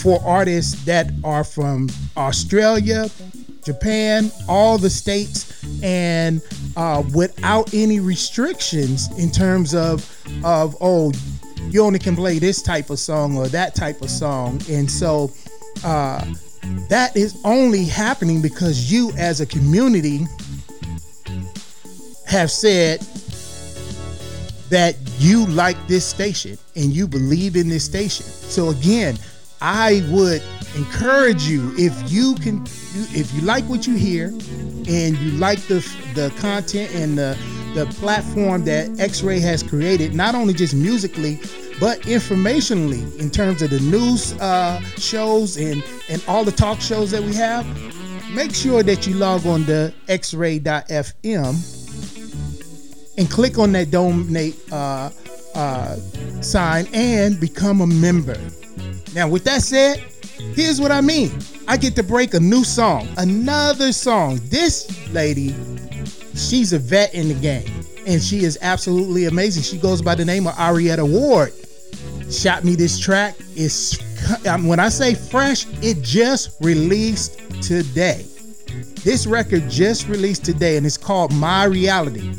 for 0.00 0.20
artists 0.24 0.84
that 0.84 1.10
are 1.22 1.44
from 1.44 1.88
Australia, 2.16 3.08
Japan, 3.64 4.30
all 4.48 4.78
the 4.78 4.90
states, 4.90 5.64
and 5.82 6.42
uh, 6.76 7.02
without 7.14 7.72
any 7.72 8.00
restrictions 8.00 9.16
in 9.18 9.30
terms 9.30 9.74
of 9.74 10.10
of 10.44 10.76
oh, 10.80 11.12
you 11.70 11.82
only 11.82 11.98
can 11.98 12.16
play 12.16 12.38
this 12.38 12.62
type 12.62 12.90
of 12.90 12.98
song 12.98 13.36
or 13.36 13.48
that 13.48 13.74
type 13.74 14.02
of 14.02 14.10
song, 14.10 14.60
and 14.70 14.90
so. 14.90 15.30
Uh, 15.84 16.24
that 16.88 17.14
is 17.14 17.38
only 17.44 17.84
happening 17.84 18.40
because 18.40 18.90
you, 18.90 19.12
as 19.18 19.42
a 19.42 19.46
community, 19.46 20.26
have 22.34 22.50
said 22.50 22.98
that 24.68 24.96
you 25.20 25.46
like 25.46 25.76
this 25.86 26.04
station 26.04 26.58
and 26.74 26.86
you 26.92 27.06
believe 27.06 27.54
in 27.54 27.68
this 27.68 27.84
station. 27.84 28.26
So 28.26 28.70
again, 28.70 29.16
I 29.60 30.04
would 30.10 30.42
encourage 30.74 31.44
you 31.44 31.72
if 31.78 31.94
you 32.10 32.34
can 32.34 32.64
if 33.14 33.32
you 33.34 33.42
like 33.42 33.62
what 33.66 33.86
you 33.86 33.94
hear 33.94 34.26
and 34.88 35.16
you 35.18 35.30
like 35.38 35.60
the 35.68 35.78
the 36.14 36.34
content 36.40 36.92
and 36.96 37.16
the 37.16 37.38
the 37.74 37.86
platform 38.00 38.64
that 38.64 38.98
X-Ray 38.98 39.38
has 39.38 39.62
created, 39.62 40.12
not 40.12 40.34
only 40.34 40.54
just 40.54 40.74
musically, 40.74 41.36
but 41.78 42.00
informationally 42.00 43.16
in 43.20 43.30
terms 43.30 43.62
of 43.62 43.70
the 43.70 43.80
news 43.80 44.32
uh, 44.40 44.80
shows 44.96 45.56
and 45.56 45.84
and 46.08 46.20
all 46.26 46.42
the 46.42 46.52
talk 46.52 46.80
shows 46.80 47.12
that 47.12 47.22
we 47.22 47.32
have. 47.34 47.64
Make 48.34 48.52
sure 48.52 48.82
that 48.82 49.06
you 49.06 49.14
log 49.14 49.46
on 49.46 49.66
to 49.66 49.94
xray.fm 50.08 51.83
and 53.16 53.30
click 53.30 53.58
on 53.58 53.72
that 53.72 53.90
donate 53.90 54.56
uh, 54.72 55.10
uh, 55.54 55.96
sign 56.40 56.86
and 56.92 57.38
become 57.40 57.80
a 57.80 57.86
member. 57.86 58.36
Now, 59.14 59.28
with 59.28 59.44
that 59.44 59.62
said, 59.62 59.98
here's 60.54 60.80
what 60.80 60.90
I 60.90 61.00
mean. 61.00 61.32
I 61.68 61.76
get 61.76 61.94
to 61.96 62.02
break 62.02 62.34
a 62.34 62.40
new 62.40 62.64
song, 62.64 63.08
another 63.16 63.92
song. 63.92 64.40
This 64.44 65.08
lady, 65.10 65.54
she's 66.34 66.72
a 66.72 66.78
vet 66.78 67.14
in 67.14 67.28
the 67.28 67.34
game, 67.34 67.70
and 68.06 68.20
she 68.20 68.44
is 68.44 68.58
absolutely 68.60 69.26
amazing. 69.26 69.62
She 69.62 69.78
goes 69.78 70.02
by 70.02 70.14
the 70.14 70.24
name 70.24 70.46
of 70.46 70.54
Arietta 70.54 71.08
Ward. 71.08 71.52
Shot 72.32 72.64
me 72.64 72.74
this 72.74 72.98
track. 72.98 73.36
It's 73.54 73.98
when 74.62 74.80
I 74.80 74.88
say 74.88 75.14
fresh, 75.14 75.66
it 75.82 76.02
just 76.02 76.60
released 76.60 77.38
today. 77.62 78.26
This 79.04 79.26
record 79.26 79.68
just 79.68 80.08
released 80.08 80.44
today, 80.44 80.76
and 80.76 80.86
it's 80.86 80.96
called 80.96 81.32
My 81.34 81.64
Reality. 81.64 82.32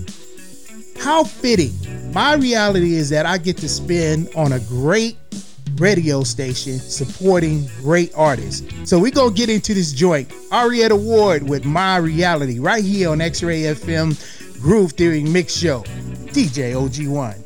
How 0.97 1.23
fitting. 1.23 1.73
My 2.13 2.35
reality 2.35 2.95
is 2.95 3.09
that 3.09 3.25
I 3.25 3.37
get 3.37 3.57
to 3.57 3.69
spend 3.69 4.29
on 4.35 4.53
a 4.53 4.59
great 4.61 5.17
radio 5.77 6.23
station 6.23 6.79
supporting 6.79 7.67
great 7.81 8.11
artists. 8.15 8.89
So 8.89 8.97
we 8.99 9.11
gonna 9.11 9.33
get 9.33 9.49
into 9.49 9.73
this 9.73 9.91
joint. 9.91 10.29
Arietta 10.51 10.97
Ward 10.97 11.47
with 11.47 11.65
My 11.65 11.97
Reality 11.97 12.59
right 12.59 12.83
here 12.83 13.09
on 13.09 13.21
X-Ray 13.21 13.63
FM 13.63 14.15
Groove 14.61 14.93
Theory 14.93 15.23
Mix 15.23 15.53
Show. 15.53 15.81
DJ 16.31 16.73
OG1. 16.73 17.05
OG1 17.05 17.44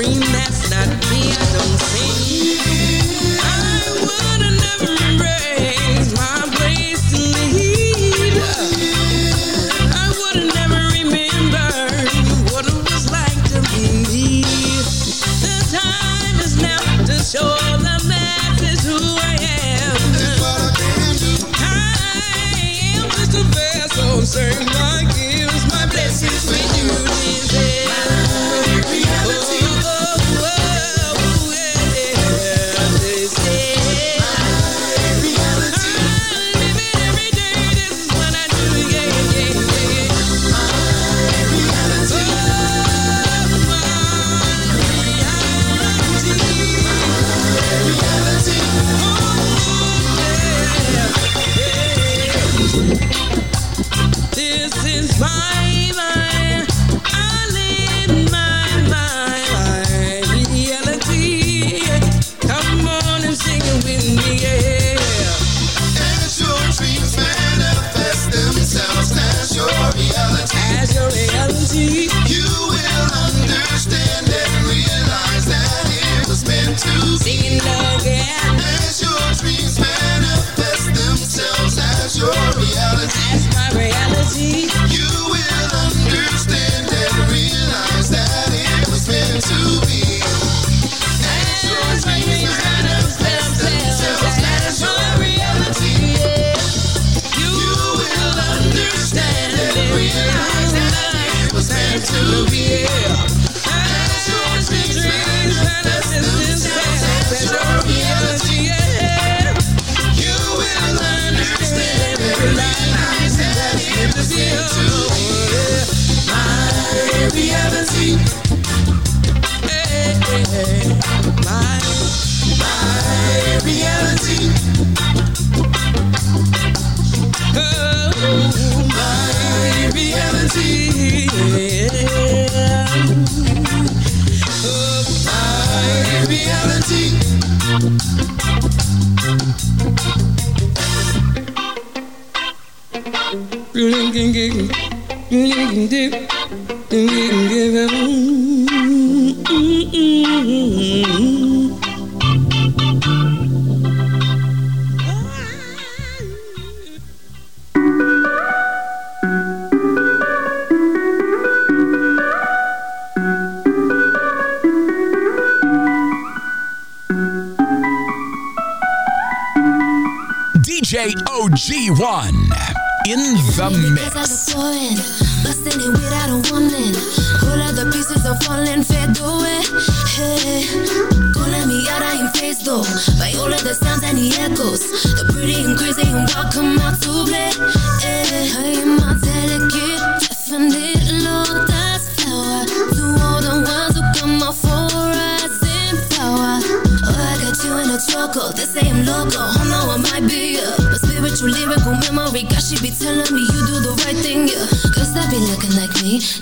dream 0.00 0.20
that's 0.20 0.70
not 0.70 0.86
me, 1.10 1.32
I 1.32 1.58
don't 1.58 1.78
see. 1.80 2.17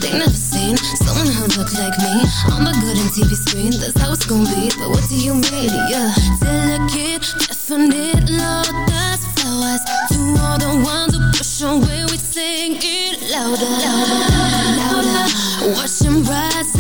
They 0.01 0.13
never 0.13 0.31
seen 0.31 0.77
someone 0.77 1.27
who 1.27 1.45
look 1.59 1.73
like 1.75 1.97
me. 1.99 2.15
I'm 2.53 2.67
a 2.67 2.73
good 2.81 2.97
in 2.97 3.09
TV 3.13 3.35
screen, 3.37 3.73
that's 3.73 3.99
how 4.01 4.13
it's 4.13 4.27
gonna 4.27 4.49
be. 4.55 4.71
But 4.79 4.91
what 4.91 5.09
do 5.09 5.17
you 5.17 5.35
mean, 5.35 5.71
yeah? 5.89 6.15
Delicate, 6.41 7.25
definite, 7.39 8.31
love 8.31 8.71
that's 8.89 9.25
flowers. 9.37 9.83
To 10.11 10.19
all 10.41 10.59
the 10.59 10.73
ones 10.85 11.17
who 11.17 11.21
push 11.33 11.63
away, 11.63 12.05
we 12.11 12.17
sing 12.19 12.77
it 12.81 13.31
louder, 13.31 13.71
louder, 13.83 14.21
louder. 14.81 15.77
Watch 15.77 15.99
them 15.99 16.23
rise 16.25 16.76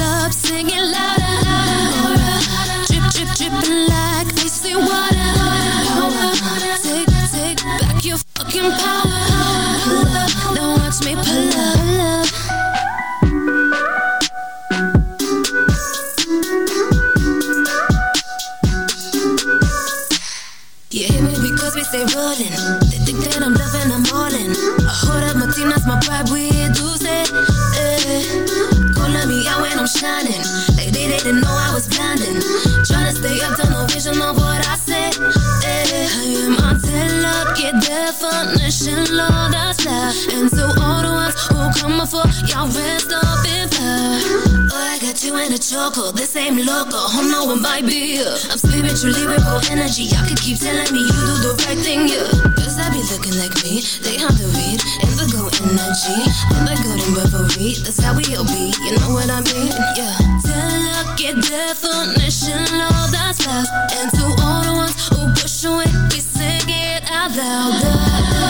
And 40.36 40.52
to 40.52 40.68
all 40.84 41.00
the 41.00 41.08
ones 41.16 41.32
who 41.48 41.56
come 41.80 41.96
before, 41.96 42.28
y'all 42.44 42.68
rest 42.68 43.08
up 43.08 43.40
in 43.48 43.72
power. 43.72 44.20
Oh, 44.68 44.92
I 44.92 45.00
got 45.00 45.16
you 45.24 45.32
in 45.40 45.48
a 45.48 45.56
choco, 45.56 46.12
this 46.12 46.36
ain't 46.36 46.60
local, 46.60 47.00
oh 47.00 47.24
no, 47.24 47.56
it 47.56 47.64
might 47.64 47.88
be. 47.88 48.20
I'm 48.20 48.60
spiritual, 48.60 49.16
lyrical 49.16 49.64
energy, 49.72 50.12
y'all 50.12 50.28
can 50.28 50.36
keep 50.36 50.60
telling 50.60 50.92
me 50.92 51.08
you 51.08 51.16
do 51.24 51.34
the 51.40 51.52
right 51.64 51.80
thing, 51.80 52.04
yeah. 52.12 52.28
Cause 52.52 52.76
I 52.76 52.92
be 52.92 53.00
looking 53.08 53.32
like 53.40 53.56
me, 53.64 53.80
they 54.04 54.20
have 54.20 54.36
to 54.36 54.44
read, 54.60 54.76
indigo 55.08 55.48
energy. 55.64 56.20
I'm 56.52 56.68
like 56.68 56.84
golden 56.84 57.16
reverie, 57.16 57.80
that's 57.80 57.96
how 58.04 58.12
we 58.12 58.28
all 58.36 58.44
be, 58.44 58.76
you 58.84 58.92
know 59.00 59.16
what 59.16 59.32
I 59.32 59.40
mean, 59.40 59.72
yeah. 59.96 60.20
Delicate 60.44 61.40
definition, 61.48 62.60
Lord, 62.76 63.08
that's 63.08 63.40
love. 63.48 63.64
And 64.04 64.12
to 64.20 64.24
all 64.44 64.60
the 64.68 64.74
ones 64.84 65.00
who 65.08 65.32
push 65.32 65.64
away, 65.64 65.88
we 66.12 66.20
sing 66.20 66.68
it 66.68 67.08
out 67.08 67.32
louder. 67.32 68.45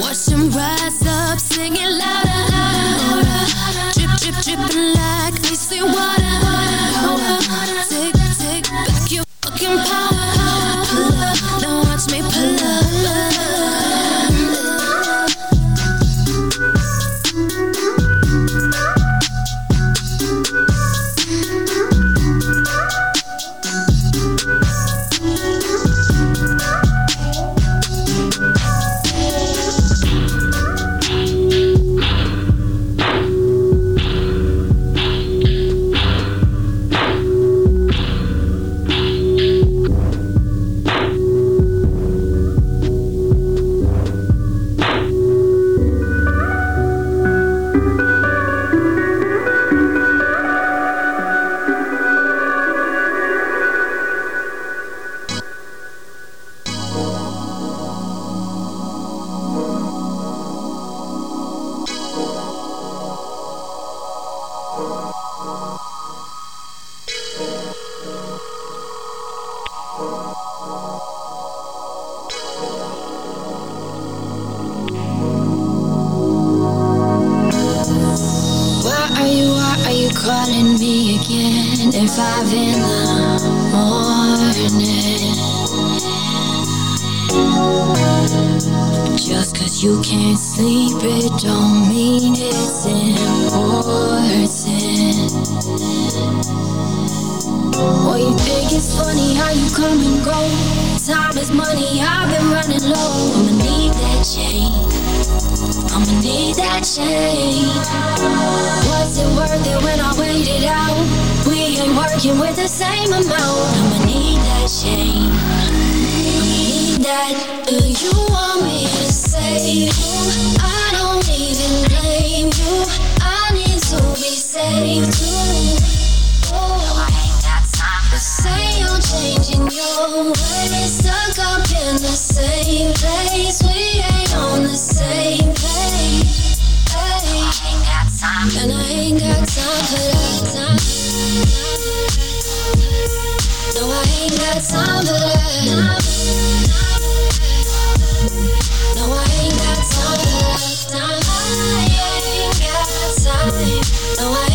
Watch 0.00 0.26
them 0.26 0.50
rise 0.50 1.06
up, 1.06 1.40
singing 1.40 1.82
it 1.82 2.29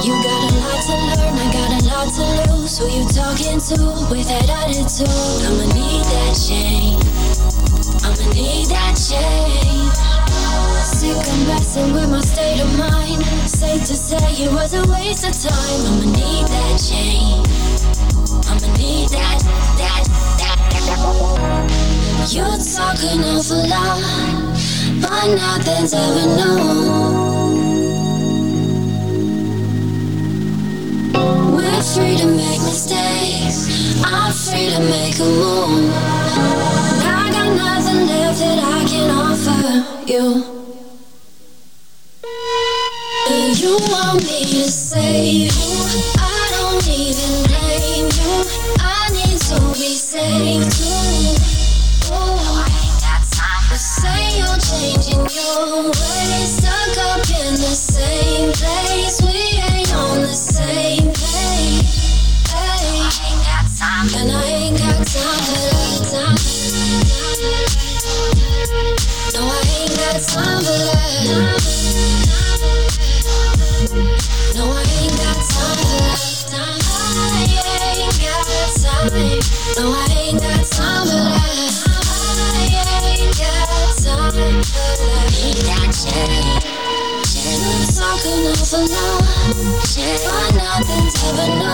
You 0.00 0.16
got 0.24 0.50
a 0.50 0.56
lot 0.56 0.80
to 0.88 0.94
learn, 0.96 1.36
I 1.36 1.52
got 1.52 1.70
a 1.76 1.84
lot 1.84 2.08
to 2.16 2.24
lose. 2.50 2.78
Who 2.78 2.88
you 2.88 3.04
talking 3.12 3.60
to 3.60 4.08
with 4.10 4.26
that 4.26 4.48
attitude? 4.48 5.06
I'ma 5.44 5.68
need 5.76 6.04
that 6.08 6.32
change. 6.32 7.04
I'ma 8.00 8.24
need 8.32 8.66
that 8.72 8.96
change. 8.96 9.92
Sick 10.82 11.12
of 11.14 11.46
messing 11.46 11.92
with 11.92 12.08
my 12.10 12.20
state 12.20 12.60
of 12.60 12.72
mind. 12.78 13.22
Safe 13.46 13.84
to 13.84 13.94
say 13.94 14.42
it 14.42 14.50
was 14.50 14.72
a 14.72 14.82
waste 14.90 15.28
of 15.28 15.36
time. 15.36 15.84
I'ma 15.84 16.08
need 16.16 16.46
that 16.48 16.80
change. 16.80 17.46
I'ma 18.48 18.68
need 18.78 19.10
that, 19.10 19.44
that, 19.76 20.08
that. 20.40 20.72
You 22.32 22.48
talk 22.74 22.96
an 23.04 23.22
awful 23.28 23.68
lot, 23.68 24.00
but 25.02 25.34
nothing's 25.36 25.92
ever 25.92 26.26
known. 26.38 27.21
Free 31.94 32.16
to 32.16 32.26
make 32.26 32.60
mistakes. 32.62 34.00
I'm 34.02 34.32
free 34.32 34.70
to 34.70 34.80
make 34.80 35.18
a 35.18 35.24
move. 35.24 35.92
I 37.04 37.28
got 37.30 37.48
nothing 37.54 38.06
left 38.06 38.38
that 38.38 38.58
I 38.58 38.80
can 38.88 39.10
offer 39.10 39.62
you. 40.10 40.24
You 43.60 43.76
want 43.92 44.24
me 44.24 44.40
to 44.44 44.70
save 44.70 45.52
you. 45.52 45.72
I 46.16 46.42
don't 46.56 46.86
even 46.88 47.32
blame 47.50 48.08
you. 48.20 48.32
I 48.80 49.10
need 49.12 49.38
to 49.50 49.60
be 49.76 49.94
saved 49.94 50.72
too. 50.72 51.36
Oh, 52.10 52.64
ain't 52.72 53.00
got 53.04 53.22
time 53.36 53.68
to 53.68 53.76
say 53.76 54.38
you're 54.38 54.60
changing 54.70 55.28
your 55.28 55.84
ways. 55.84 56.56
Stuck 56.56 56.96
up 57.10 57.28
in 57.28 57.52
the 57.54 57.74
same 57.76 58.52
place. 58.52 59.20
We 59.20 59.60
ain't 59.60 59.94
on 59.94 60.22
the 60.22 60.32
same 60.34 60.51
and 64.02 64.32
I 64.32 64.44
ain't 64.44 64.76
got 64.78 65.06
time 65.06 65.42
for 65.46 65.62
that. 65.70 66.02
Time. 66.10 66.34
No, 69.32 69.46
I 69.46 69.62
ain't 69.78 69.94
got 69.96 70.18
time 70.26 70.62
for 70.62 70.74
that. 70.74 71.22
No, 74.56 74.64
I 74.72 74.82
ain't 74.98 75.16
got 75.16 75.38
time 75.38 75.78
for 75.78 75.98
that. 76.02 76.18
I 77.22 77.46
ain't 77.46 78.42
got 78.42 78.74
time. 78.82 79.06
No, 79.76 79.84
I 79.92 80.10
ain't 80.18 80.40
got 80.40 80.66
time 80.66 81.06
for 81.06 81.22
that. 81.22 81.46
I 82.42 82.66
ain't 83.06 83.36
got 83.38 83.94
time 84.02 84.32
for 84.32 84.50
that. 84.50 84.82
Change. 85.92 86.81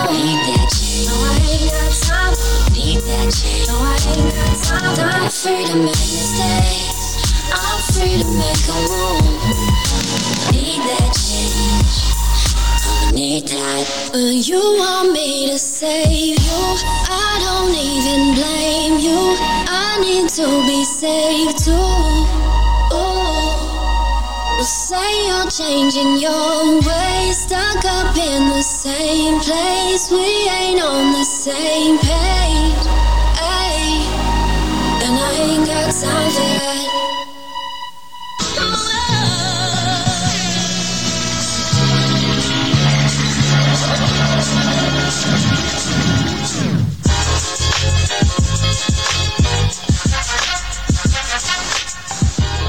Need 0.09 0.41
that 0.49 0.69
change. 0.73 1.09
No, 1.09 1.15
I 1.21 1.37
ain't 1.45 1.69
got 1.69 1.93
time. 2.09 2.33
Need 2.73 3.01
that 3.05 3.29
change. 3.29 3.69
No, 3.69 3.77
I 3.77 4.01
ain't 4.09 4.33
got 4.35 4.57
time. 4.65 4.97
I'm 5.13 5.29
free 5.31 5.65
to 5.67 5.77
make 5.77 5.93
mistakes. 5.93 7.21
I'm 7.53 7.81
free 7.93 8.17
to 8.17 8.29
make 8.33 8.65
a 8.65 8.77
move. 8.89 9.29
Need 10.53 10.81
that 10.89 11.13
change 11.13 12.09
need 13.13 13.49
that. 13.49 14.11
But 14.13 14.49
you 14.49 14.61
want 14.79 15.13
me 15.13 15.51
to 15.51 15.59
save 15.59 16.39
you. 16.39 16.63
I 17.11 17.39
don't 17.45 17.75
even 17.75 18.35
blame 18.35 18.99
you. 19.01 19.37
I 19.69 19.99
need 20.01 20.29
to 20.31 20.47
be 20.67 20.85
saved 20.85 21.65
too. 21.65 21.73
Oh. 22.91 23.38
Oh, 24.61 24.65
say 24.65 25.29
you're 25.29 25.49
changing 25.49 26.19
your 26.19 26.81
ways. 26.83 27.39
Stuck 27.39 27.85
up 27.85 28.17
in 28.17 28.49
the 28.49 28.61
same 28.61 29.39
place. 29.39 30.11
We 30.11 30.51
ain't 30.51 30.83
on 30.83 31.13
the 31.13 31.23
same 31.23 31.97
page. 31.99 32.83
Ay, 33.39 34.03
and 35.05 35.15
I 35.17 35.33
ain't 35.47 35.65
got 35.65 35.95
time 35.95 36.31
for 36.33 36.59
that. 36.59 37.08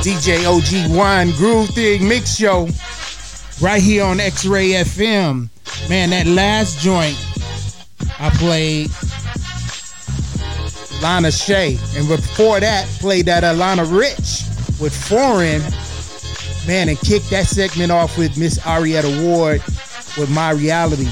DJ 0.02 0.45
OG1 0.45 1.36
Groove 1.36 1.70
Theory 1.72 2.00
Mix 2.00 2.38
Show 2.38 2.70
right 3.62 3.82
here 3.82 4.06
on 4.06 4.22
X 4.22 4.45
Ray 4.45 4.70
FM. 4.70 5.50
Man, 5.89 6.12
that 6.12 6.26
last 6.26 6.80
joint 6.80 7.18
I 8.18 8.30
played 8.30 8.89
Lana 11.02 11.32
Shea, 11.32 11.78
and 11.97 12.08
before 12.08 12.62
that, 12.62 12.88
played 13.00 13.26
that 13.26 13.43
Alana 13.43 13.84
Rich 13.91 14.43
with 14.80 14.95
Foreign. 14.95 15.62
Man, 16.66 16.88
and 16.88 17.00
kicked 17.00 17.30
that 17.32 17.47
segment 17.47 17.91
off 17.91 18.18
with 18.18 18.38
Miss 18.38 18.58
Arietta 18.60 19.26
Ward 19.26 19.62
with 20.18 20.30
My 20.30 20.52
Reality. 20.52 21.10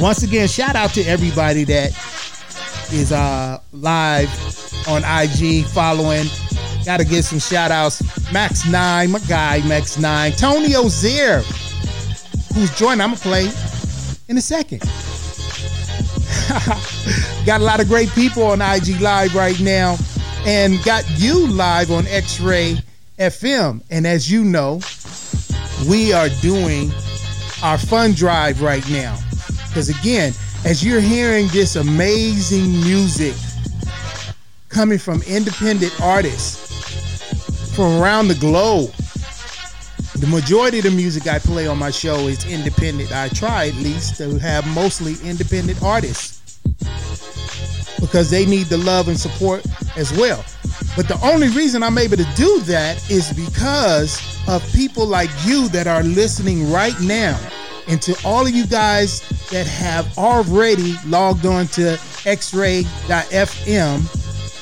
Once 0.00 0.22
again, 0.22 0.46
shout 0.46 0.76
out 0.76 0.90
to 0.94 1.02
everybody 1.02 1.64
that 1.64 1.90
is 2.92 3.10
uh, 3.10 3.58
live 3.72 4.28
on 4.86 5.02
IG 5.02 5.64
following 5.66 6.26
Gotta 6.84 7.04
give 7.04 7.24
some 7.24 7.38
shout 7.38 7.70
outs. 7.70 8.02
Max 8.32 8.66
9, 8.66 9.10
my 9.10 9.18
guy, 9.20 9.66
Max 9.68 9.98
9. 9.98 10.32
Tony 10.32 10.74
Ozier, 10.74 11.42
who's 12.54 12.76
joining. 12.76 13.00
I'm 13.00 13.10
gonna 13.10 13.20
play 13.20 13.48
in 14.28 14.36
a 14.36 14.40
second. 14.40 14.80
got 17.46 17.60
a 17.60 17.64
lot 17.64 17.80
of 17.80 17.88
great 17.88 18.10
people 18.10 18.42
on 18.42 18.60
IG 18.60 19.00
Live 19.00 19.34
right 19.34 19.58
now, 19.60 19.96
and 20.44 20.82
got 20.82 21.04
you 21.20 21.46
live 21.46 21.92
on 21.92 22.06
X 22.08 22.40
Ray 22.40 22.78
FM. 23.18 23.82
And 23.90 24.06
as 24.06 24.30
you 24.30 24.42
know, 24.42 24.80
we 25.88 26.12
are 26.12 26.28
doing 26.40 26.90
our 27.62 27.78
fun 27.78 28.12
drive 28.12 28.60
right 28.60 28.86
now. 28.90 29.16
Because 29.68 29.88
again, 29.88 30.32
as 30.64 30.84
you're 30.84 31.00
hearing 31.00 31.46
this 31.48 31.76
amazing 31.76 32.72
music 32.72 33.34
coming 34.68 34.98
from 34.98 35.22
independent 35.22 35.92
artists 36.00 36.71
from 37.74 38.00
around 38.00 38.28
the 38.28 38.34
globe. 38.34 38.90
The 40.16 40.26
majority 40.26 40.78
of 40.78 40.84
the 40.84 40.90
music 40.90 41.26
I 41.26 41.38
play 41.38 41.66
on 41.66 41.78
my 41.78 41.90
show 41.90 42.28
is 42.28 42.44
independent. 42.44 43.12
I 43.12 43.28
try 43.28 43.68
at 43.68 43.74
least 43.76 44.16
to 44.18 44.38
have 44.38 44.66
mostly 44.74 45.16
independent 45.28 45.82
artists 45.82 46.60
because 47.98 48.30
they 48.30 48.44
need 48.44 48.66
the 48.66 48.76
love 48.78 49.08
and 49.08 49.18
support 49.18 49.64
as 49.96 50.12
well. 50.12 50.44
But 50.96 51.08
the 51.08 51.18
only 51.22 51.48
reason 51.48 51.82
I'm 51.82 51.96
able 51.96 52.18
to 52.18 52.28
do 52.36 52.60
that 52.60 53.10
is 53.10 53.32
because 53.32 54.20
of 54.48 54.62
people 54.74 55.06
like 55.06 55.30
you 55.44 55.68
that 55.68 55.86
are 55.86 56.02
listening 56.02 56.70
right 56.70 56.98
now. 57.00 57.40
And 57.88 58.00
to 58.02 58.14
all 58.24 58.46
of 58.46 58.54
you 58.54 58.66
guys 58.66 59.20
that 59.50 59.66
have 59.66 60.18
already 60.18 60.94
logged 61.06 61.46
on 61.46 61.66
to 61.68 61.96
xray.fm 62.24 62.80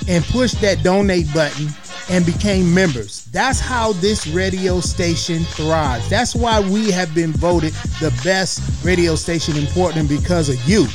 and 0.08 0.24
pushed 0.26 0.60
that 0.60 0.82
donate 0.82 1.32
button 1.34 1.68
and 2.10 2.26
became 2.26 2.74
members. 2.74 3.24
That's 3.26 3.60
how 3.60 3.92
this 3.94 4.26
radio 4.26 4.80
station 4.80 5.44
thrives. 5.44 6.10
That's 6.10 6.34
why 6.34 6.60
we 6.60 6.90
have 6.90 7.14
been 7.14 7.32
voted 7.32 7.72
the 8.00 8.10
best 8.24 8.84
radio 8.84 9.14
station 9.14 9.56
in 9.56 9.66
Portland 9.68 10.08
because 10.08 10.48
of 10.48 10.60
you. 10.68 10.86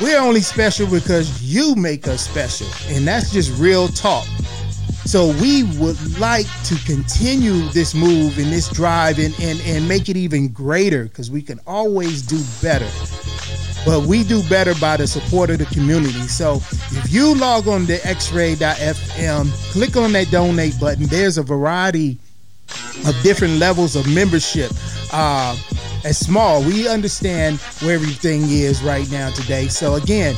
We're 0.00 0.20
only 0.20 0.40
special 0.40 0.86
because 0.88 1.42
you 1.42 1.74
make 1.74 2.06
us 2.06 2.22
special, 2.22 2.68
and 2.94 3.06
that's 3.06 3.32
just 3.32 3.58
real 3.58 3.88
talk. 3.88 4.26
So 5.04 5.32
we 5.40 5.64
would 5.78 6.18
like 6.20 6.46
to 6.64 6.76
continue 6.84 7.62
this 7.70 7.94
move 7.94 8.38
and 8.38 8.52
this 8.52 8.68
drive 8.68 9.18
and, 9.18 9.34
and, 9.40 9.60
and 9.62 9.88
make 9.88 10.08
it 10.08 10.16
even 10.16 10.48
greater 10.48 11.04
because 11.04 11.30
we 11.30 11.42
can 11.42 11.58
always 11.66 12.22
do 12.22 12.40
better 12.62 12.88
but 13.84 14.02
we 14.02 14.24
do 14.24 14.42
better 14.48 14.74
by 14.76 14.96
the 14.96 15.06
support 15.06 15.50
of 15.50 15.58
the 15.58 15.66
community. 15.66 16.26
So 16.28 16.56
if 16.90 17.12
you 17.12 17.34
log 17.34 17.68
on 17.68 17.86
to 17.86 17.98
xray.fm, 17.98 19.72
click 19.72 19.96
on 19.96 20.12
that 20.12 20.30
donate 20.30 20.78
button. 20.78 21.06
There's 21.06 21.38
a 21.38 21.42
variety 21.42 22.18
of 23.06 23.18
different 23.22 23.58
levels 23.58 23.96
of 23.96 24.06
membership. 24.12 24.70
Uh, 25.12 25.56
as 26.04 26.18
small, 26.18 26.62
we 26.62 26.88
understand 26.88 27.58
where 27.80 27.94
everything 27.94 28.42
is 28.48 28.82
right 28.82 29.10
now 29.10 29.30
today. 29.30 29.68
So 29.68 29.94
again, 29.94 30.36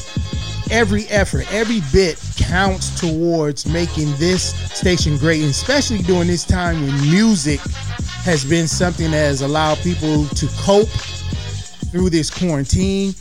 every 0.71 1.07
effort, 1.07 1.53
every 1.53 1.81
bit 1.93 2.23
counts 2.37 2.99
towards 3.01 3.67
making 3.67 4.15
this 4.17 4.55
station 4.77 5.17
great, 5.19 5.43
especially 5.43 5.99
during 5.99 6.29
this 6.29 6.45
time 6.45 6.87
when 6.87 7.01
music 7.03 7.61
has 8.25 8.45
been 8.45 8.69
something 8.69 9.11
that 9.11 9.17
has 9.17 9.43
allowed 9.43 9.79
people 9.79 10.27
to 10.27 10.47
cope 10.59 10.89
through 11.91 12.11
this 12.11 12.31
quarantine. 12.31 13.15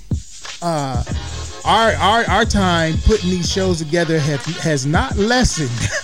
Uh, 0.62 1.04
our, 1.66 1.92
our 1.94 2.24
our 2.30 2.46
time 2.46 2.96
putting 3.06 3.30
these 3.30 3.52
shows 3.52 3.80
together 3.80 4.20
have, 4.20 4.44
has 4.58 4.86
not 4.86 5.16
lessened. 5.18 5.70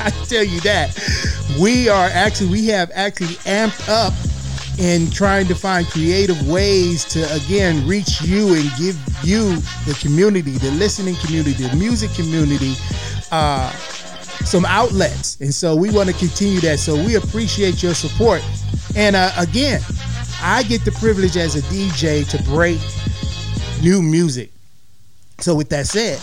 I 0.00 0.10
tell 0.28 0.44
you 0.44 0.60
that. 0.60 0.94
We 1.60 1.88
are 1.88 2.08
actually 2.12 2.50
we 2.50 2.66
have 2.68 2.90
actually 2.94 3.36
amped 3.46 3.88
up 3.88 4.12
in 4.78 5.10
trying 5.10 5.46
to 5.46 5.54
find 5.54 5.86
creative 5.86 6.48
ways 6.48 7.04
to 7.06 7.32
again 7.34 7.86
reach 7.86 8.20
you 8.22 8.54
and 8.54 8.70
give 8.76 8.98
you 9.22 9.56
the 9.86 9.96
community, 10.00 10.52
the 10.52 10.70
listening 10.72 11.14
community, 11.16 11.66
the 11.66 11.74
music 11.76 12.10
community, 12.12 12.74
uh, 13.30 13.70
some 14.44 14.64
outlets. 14.66 15.40
And 15.40 15.54
so 15.54 15.74
we 15.74 15.90
want 15.90 16.08
to 16.08 16.14
continue 16.14 16.60
that. 16.60 16.78
So 16.78 16.94
we 16.94 17.14
appreciate 17.14 17.82
your 17.82 17.94
support. 17.94 18.42
And 18.94 19.16
uh, 19.16 19.30
again, 19.38 19.80
I 20.48 20.62
get 20.62 20.84
the 20.84 20.92
privilege 20.92 21.36
as 21.36 21.56
a 21.56 21.60
DJ 21.62 22.24
to 22.28 22.40
break 22.44 22.78
new 23.82 24.00
music. 24.00 24.52
So 25.40 25.56
with 25.56 25.68
that 25.70 25.88
said, 25.88 26.20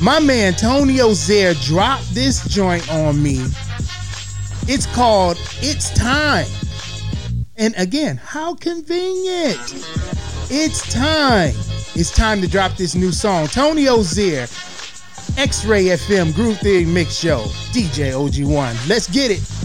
my 0.00 0.20
man 0.20 0.54
Tony 0.54 1.02
Ozier 1.02 1.52
dropped 1.52 2.14
this 2.14 2.48
joint 2.48 2.90
on 2.90 3.22
me. 3.22 3.44
It's 4.66 4.86
called 4.86 5.36
It's 5.60 5.92
Time. 5.92 6.46
And 7.58 7.74
again, 7.76 8.16
how 8.16 8.54
convenient. 8.54 9.84
It's 10.48 10.90
time. 10.90 11.52
It's 11.94 12.10
time 12.10 12.40
to 12.40 12.48
drop 12.48 12.78
this 12.78 12.94
new 12.94 13.12
song. 13.12 13.48
Tony 13.48 13.86
Ozier, 13.86 14.46
X 15.36 15.66
Ray 15.66 15.84
FM 15.84 16.34
Groove 16.34 16.58
Theory 16.60 16.86
Mix 16.86 17.14
Show, 17.14 17.42
DJ 17.74 18.12
OG1. 18.12 18.88
Let's 18.88 19.08
get 19.08 19.30
it. 19.30 19.55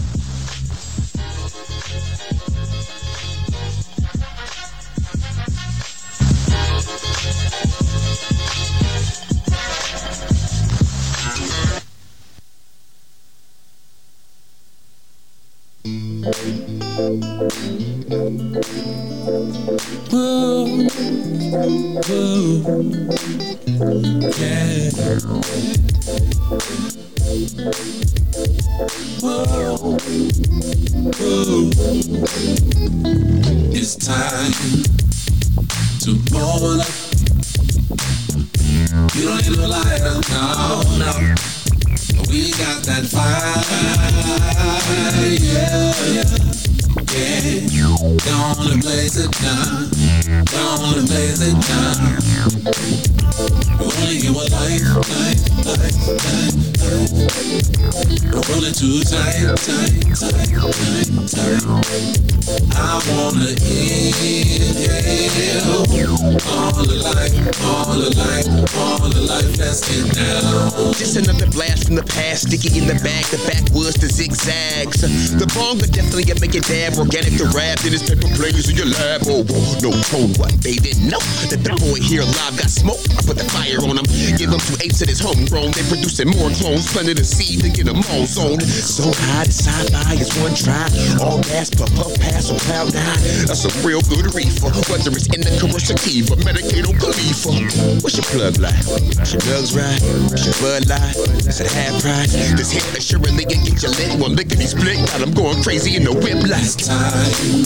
Definitely 75.92 76.24
get 76.24 76.40
make 76.40 76.56
it 76.56 76.64
dab, 76.64 76.96
organic 76.96 77.36
the 77.36 77.46
rap, 77.52 77.78
then 77.84 77.92
it's 77.92 78.02
paper 78.02 78.28
planes 78.34 78.66
in 78.68 78.76
your 78.76 78.88
lab. 78.88 79.22
Oh, 79.28 79.44
no 79.84 79.92
tone, 80.08 80.32
what 80.40 80.52
they 80.64 80.80
didn't 80.80 81.06
know 81.06 81.22
that 81.52 81.60
the 81.60 81.72
boy 81.78 82.00
here 82.00 82.24
live 82.24 82.56
got 82.56 82.72
smoke. 82.72 83.04
I 83.14 83.20
put 83.22 83.36
the 83.36 83.46
fire 83.52 83.78
on 83.84 84.00
him, 84.00 84.08
give 84.40 84.48
him 84.48 84.60
two 84.60 84.76
eights 84.80 85.04
of 85.04 85.08
his 85.12 85.20
homegrown. 85.20 85.76
They 85.76 85.84
producing 85.86 86.32
more 86.32 86.50
clones, 86.56 86.88
planted 86.90 87.20
a 87.20 87.26
seed 87.26 87.60
to 87.62 87.70
get 87.70 87.86
them 87.86 88.00
all 88.10 88.26
zone. 88.26 88.60
So 88.64 89.12
high, 89.30 89.46
the 89.46 89.54
sci-fi 89.54 90.16
is 90.16 90.32
one 90.40 90.56
try. 90.56 90.88
All 91.20 91.40
gas, 91.44 91.68
puff, 91.68 91.92
puff, 91.92 92.16
pass 92.18 92.48
on 92.48 92.58
cloud 92.64 92.92
nine. 92.96 93.20
That's 93.44 93.68
a 93.68 93.72
real 93.84 94.00
good 94.08 94.32
reefer, 94.32 94.72
whether 94.88 95.12
it's 95.12 95.28
in 95.32 95.44
the 95.44 95.52
commercial 95.60 95.96
key, 96.00 96.24
but 96.24 96.40
Medicaid 96.40 96.88
or 96.88 96.96
Khalifa. 96.96 97.52
What's 98.00 98.16
your 98.16 98.26
plug 98.30 98.56
like? 98.58 98.80
Your 99.28 99.40
drugs 99.44 99.74
right? 99.76 100.00
Your 100.40 100.56
Bud 100.62 100.86
Light? 100.86 101.16
Is 101.42 101.60
at 101.60 101.70
half 101.74 101.98
price. 102.02 102.32
This 102.54 102.70
hit 102.70 102.86
assuredly 102.96 103.44
can 103.44 103.64
get 103.66 103.82
your 103.82 103.90
lit 103.98 104.14
one 104.20 104.34
lickety 104.38 104.66
split. 104.66 104.98
Got 105.10 105.20
them 105.20 105.34
going 105.34 105.62
crazy 105.62 105.81
in 105.86 106.04
the 106.04 106.12
whip 106.12 106.46
last 106.48 106.84
time 106.86 107.64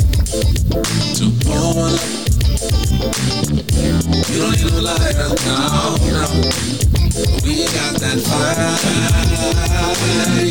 to. 1.15 1.25
You 4.33 4.39
don't 4.41 4.53
need 4.53 4.73
no 4.73 4.81
lighter, 4.81 5.29
no, 5.45 5.97
no. 6.11 6.66
We 7.17 7.65
got 7.65 7.97
that 7.97 8.21
fire, 8.21 8.77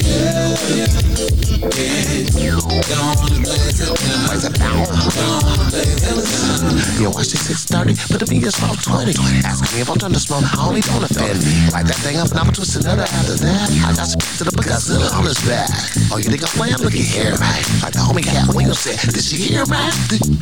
yeah, 0.01 0.57
yeah. 0.74 0.89
Gonna 2.86 4.18
blaze 4.26 4.45
it 4.45 4.53
down, 4.57 4.82
gonna 4.82 5.70
blaze 5.70 6.01
it. 6.01 6.16
Yo, 6.97 7.11
watch 7.11 7.30
this 7.30 7.45
630, 7.45 7.93
but 8.09 8.18
the 8.18 8.26
beat 8.26 8.41
is 8.41 8.57
1220. 8.57 9.45
Ask 9.45 9.61
me 9.76 9.84
if 9.84 9.89
I'm 9.91 9.99
done 10.01 10.16
to 10.16 10.20
smoke, 10.20 10.41
I 10.41 10.66
only 10.66 10.82
don't 10.82 11.05
offend. 11.05 11.38
Light 11.70 11.86
that 11.86 11.99
thing 12.01 12.18
up 12.18 12.34
and 12.34 12.39
I'ma 12.39 12.49
twist 12.55 12.82
another 12.82 13.05
after 13.05 13.38
that. 13.45 13.70
I 13.86 13.93
got 13.93 14.09
some 14.09 14.24
to 14.41 14.43
the 14.47 14.55
Godzilla 14.57 15.11
on 15.13 15.28
his 15.28 15.38
back. 15.45 15.70
Oh, 16.09 16.18
you 16.18 16.34
think 16.34 16.41
I'm 16.41 16.55
playing? 16.55 16.82
Look 16.82 16.97
at 16.97 17.05
here, 17.05 17.38
man. 17.38 17.61
Like 17.84 17.93
the 17.93 18.01
homie 18.01 18.26
Katt 18.26 18.49
Williams 18.55 18.80
said, 18.82 18.97
did 19.11 19.22
she 19.22 19.38
hear, 19.38 19.70
man? 19.70 19.91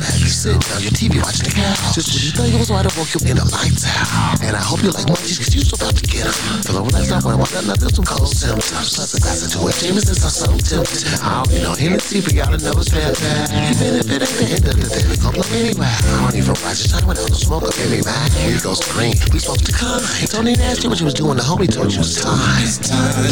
Man, 0.00 0.16
you 0.22 0.30
sit 0.30 0.56
on 0.72 0.80
your 0.80 0.94
TV 0.94 1.20
watching 1.20 1.50
the 1.50 1.54
cow. 1.58 1.74
Just 1.92 2.14
when 2.16 2.22
you 2.24 2.32
thought 2.32 2.48
you 2.48 2.56
was 2.56 2.70
wide 2.70 2.88
woke 2.96 3.12
you 3.12 3.20
in 3.28 3.36
the 3.36 3.44
lights 3.50 3.84
out. 3.84 4.40
And 4.40 4.56
I 4.56 4.62
hope 4.62 4.80
you 4.80 4.94
like 4.94 5.10
munchies, 5.10 5.42
cause 5.42 5.52
you 5.52 5.60
so 5.66 5.74
about 5.74 5.98
to 5.98 6.04
get 6.14 6.30
them. 6.30 6.62
Feel 6.62 6.78
over 6.78 6.90
that 6.94 7.04
stuff 7.04 7.24
when 7.26 7.34
I 7.34 7.38
want 7.38 7.50
that 7.50 7.66
nothing, 7.66 7.90
some 7.90 8.06
cold 8.06 8.30
symptoms. 8.30 8.94
Plus 8.94 9.14
a 9.14 9.20
glass 9.20 9.42
of 9.42 9.50
two 9.50 9.66
Jameson, 9.74 10.14
so 10.14 10.46
tempted. 10.54 11.02
I 11.18 11.42
don't 11.42 11.50
get 11.50 11.62
no 11.66 11.74
Hennessy 11.74 12.22
for 12.22 12.30
y'all 12.30 12.54
to 12.54 12.58
know 12.62 12.78
it's 12.78 12.90
bad, 12.94 13.18
bad. 13.18 13.50
Even 13.50 13.98
if 13.98 14.06
it 14.06 14.22
ain't 14.22 14.38
the 14.38 14.46
end 14.54 14.64
of 14.70 14.76
the 14.78 14.86
day, 14.86 15.04
we 15.10 15.18
gon' 15.18 15.34
blow 15.34 15.48
anyway. 15.50 15.90
I 15.90 16.30
don't 16.30 16.38
even 16.38 16.54
watch 16.62 16.86
the 16.86 16.88
time 16.94 17.06
without 17.10 17.26
no 17.26 17.34
smoke 17.34 17.66
up 17.66 17.74
me, 17.90 17.98
man. 18.06 18.30
We 18.46 18.62
goes 18.62 18.80
green, 18.94 19.18
we 19.34 19.42
supposed 19.42 19.66
to 19.66 19.74
come. 19.74 20.02
Tony 20.30 20.54
nasty 20.54 20.86
what 20.86 21.02
you 21.02 21.10
was 21.10 21.18
doing, 21.18 21.36
the 21.36 21.42
homie 21.42 21.66
told 21.66 21.90
you 21.90 22.00
it's 22.00 22.22
time. 22.22 22.38
It's 22.62 22.78
time 22.78 23.26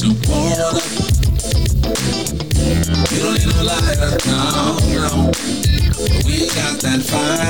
to 0.00 0.08
roll 0.32 0.56
up. 0.72 0.82
You 3.12 3.20
don't 3.22 3.36
need 3.36 3.52
no 3.52 3.62
lighter, 3.68 4.16
no, 4.26 5.28
no. 5.28 5.87
We 5.98 6.46
got 6.54 6.78
that 6.78 7.02
fire, 7.02 7.42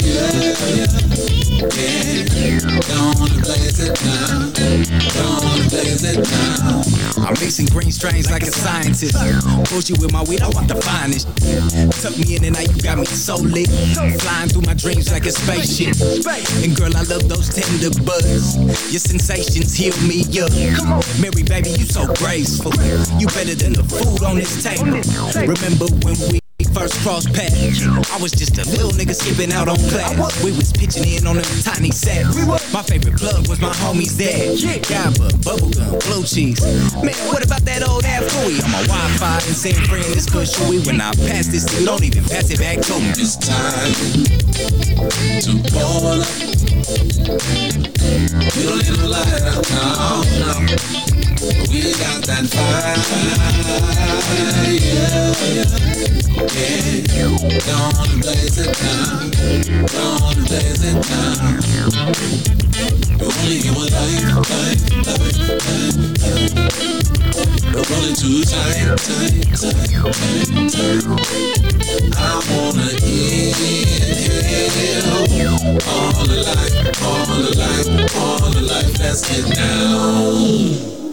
yeah, 0.00 0.56
yeah. 0.72 1.04
Gonna 2.88 3.36
blaze 3.44 3.80
it 3.84 3.92
down, 4.00 4.48
gonna 5.12 5.68
blaze 5.68 6.04
it 6.08 6.24
down. 6.24 6.80
I'm 7.20 7.36
mixing 7.36 7.66
green 7.66 7.92
strains 7.92 8.30
like 8.30 8.44
a 8.44 8.50
scientist. 8.50 9.14
Push 9.68 9.90
you 9.90 9.96
with 10.00 10.10
my 10.12 10.22
weed, 10.24 10.40
I 10.40 10.48
want 10.48 10.68
the 10.68 10.80
finest. 10.80 11.28
Tuck 12.00 12.16
me 12.16 12.36
in 12.36 12.44
and 12.44 12.56
night, 12.56 12.74
you 12.74 12.80
got 12.80 12.96
me 12.96 13.04
so 13.04 13.36
lit. 13.36 13.68
Flying 14.24 14.48
through 14.48 14.62
my 14.62 14.72
dreams 14.72 15.12
like 15.12 15.26
a 15.26 15.32
spaceship. 15.32 16.00
And 16.64 16.74
girl, 16.74 16.96
I 16.96 17.02
love 17.04 17.28
those 17.28 17.52
tender 17.52 17.92
buds. 18.08 18.56
Your 18.88 19.04
sensations 19.04 19.74
heal 19.76 19.92
me 20.08 20.24
up. 20.40 20.48
Mary, 21.20 21.44
baby, 21.44 21.76
you 21.76 21.84
so 21.84 22.08
graceful. 22.16 22.72
You 23.20 23.28
better 23.36 23.54
than 23.54 23.74
the 23.76 23.84
food 23.84 24.24
on 24.24 24.36
this 24.36 24.64
table. 24.64 24.96
Remember 25.44 25.92
when 26.00 26.16
we 26.32 26.40
first 26.74 27.00
crossed 27.02 27.32
paths. 27.32 27.86
I 28.10 28.18
was 28.20 28.32
just 28.32 28.58
a 28.58 28.68
little 28.68 28.90
nigga 28.90 29.14
skipping 29.14 29.52
out 29.52 29.68
on 29.68 29.76
class. 29.88 30.42
We 30.42 30.50
was 30.52 30.72
pitching 30.72 31.06
in 31.06 31.26
on 31.26 31.38
a 31.38 31.42
tiny 31.62 31.90
set. 31.90 32.26
My 32.72 32.82
favorite 32.82 33.16
plug 33.16 33.48
was 33.48 33.60
my 33.60 33.72
homies 33.72 34.16
there. 34.18 34.56
Gabba, 34.90 35.30
bubblegum, 35.46 36.02
blue 36.04 36.24
cheese. 36.24 36.60
Man, 37.02 37.14
what 37.30 37.44
about 37.44 37.62
that 37.62 37.88
old 37.88 38.04
ass 38.04 38.24
Fooey 38.34 38.62
on 38.64 38.70
my 38.72 38.82
Wi-Fi 38.90 39.38
and 39.46 39.86
friend 39.88 40.04
this 40.12 40.28
good 40.28 40.46
shoey 40.46 40.84
when 40.86 41.00
I 41.00 41.12
pass 41.12 41.46
this, 41.46 41.64
you 41.78 41.86
don't 41.86 42.02
even 42.02 42.24
pass 42.24 42.50
it 42.50 42.58
back 42.58 42.80
to 42.80 42.98
me. 42.98 43.10
It's 43.16 43.36
time 43.36 43.94
to 45.40 45.50
roll 45.78 46.20
up. 46.20 46.26
You 48.54 48.68
don't 48.68 48.82
need 48.82 48.98
no 48.98 49.06
lighter, 49.08 49.62
no, 51.18 51.23
got 51.98 52.22
that 52.24 52.46
fire, 52.46 52.94
yeah, 54.78 55.32
blaze 58.20 58.58
it 58.58 58.72
down, 58.80 59.30
blaze 60.46 60.84
it 60.84 61.02
down. 61.02 61.64
You 63.44 63.72
too 68.14 68.42
tight, 68.44 68.96
tight, 68.96 69.42
tight. 69.58 69.94
I 72.16 72.40
wanna 72.50 72.88
inhale 73.02 73.84
all 75.88 76.24
the 76.24 76.38
life, 76.46 77.02
all 77.02 77.26
the 77.26 77.52
life, 77.58 77.88
all 78.16 78.50
the 78.50 78.62
life. 78.62 78.98
Let's 78.98 79.20
get 79.28 79.44
down. 79.54 81.03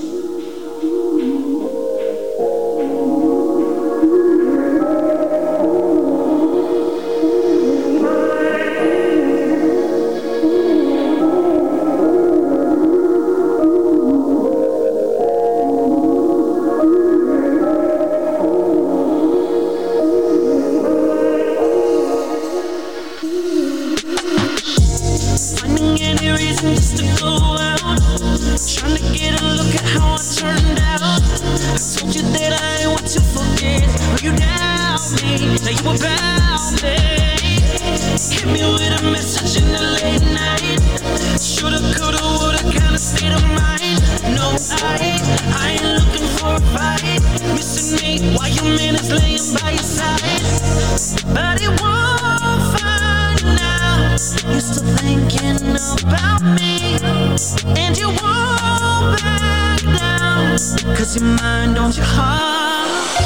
You're 54.21 54.59
still 54.59 54.85
thinking 54.97 55.57
about 55.65 56.43
me. 56.43 56.93
And 57.75 57.97
you 57.97 58.09
won't 58.09 59.17
back 59.17 59.81
Cause 60.95 61.15
your 61.15 61.25
don't 61.73 61.97
you 61.97 62.03
heart. 62.05 63.17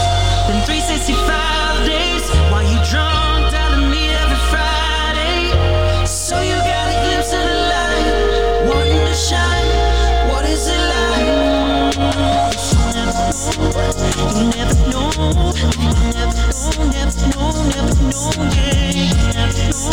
Been 0.48 0.64
365 0.64 1.86
days 1.86 2.24
While 2.50 2.64
you 2.64 2.80
drunk 2.88 3.52
down 3.52 3.92
me 3.92 4.08
every 4.08 4.40
Friday. 4.48 5.52
So 6.08 6.40
you 6.40 6.56
got 6.64 6.88
a 6.88 6.96
glimpse 7.04 7.34
of 7.36 7.44
the 7.44 7.58
light 7.72 8.08
Wanting 8.72 9.04
to 9.04 9.14
shine. 9.14 9.68
What 10.32 10.46
is 10.48 10.64
it 10.72 10.80
like? 10.80 11.28
You 14.32 14.48
never 14.56 14.80
know 14.92 15.12
You 15.12 15.12
never 15.12 15.12
know, 15.12 15.12
never 15.36 16.32
know, 16.32 16.56
never 16.96 17.20
know, 17.36 17.52
never 17.68 17.92
know, 17.92 17.92
never 17.92 17.94
know 18.00 18.56
yeah. 18.56 18.65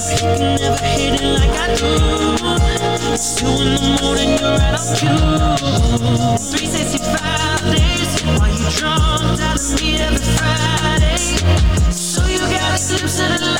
You 0.00 0.16
can 0.16 0.56
never 0.56 0.82
hate 0.82 1.20
it 1.20 1.28
like 1.28 1.50
I 1.50 1.74
do. 1.76 1.92
It's 3.12 3.34
two 3.36 3.44
in 3.48 3.76
the 3.76 4.00
morning, 4.00 4.30
you're 4.40 4.56
on 4.56 4.78
365 6.38 7.60
days, 7.76 8.10
you 8.24 8.32
drunk, 8.80 9.36
telling 9.36 9.76
me 9.82 10.00
every 10.00 10.24
Friday. 10.38 11.20
So 11.92 12.24
you 12.24 12.38
got 12.38 12.50
a 12.50 12.80
glimpse 12.80 13.20
of 13.20 13.28
the 13.28 13.44
light. 13.44 13.59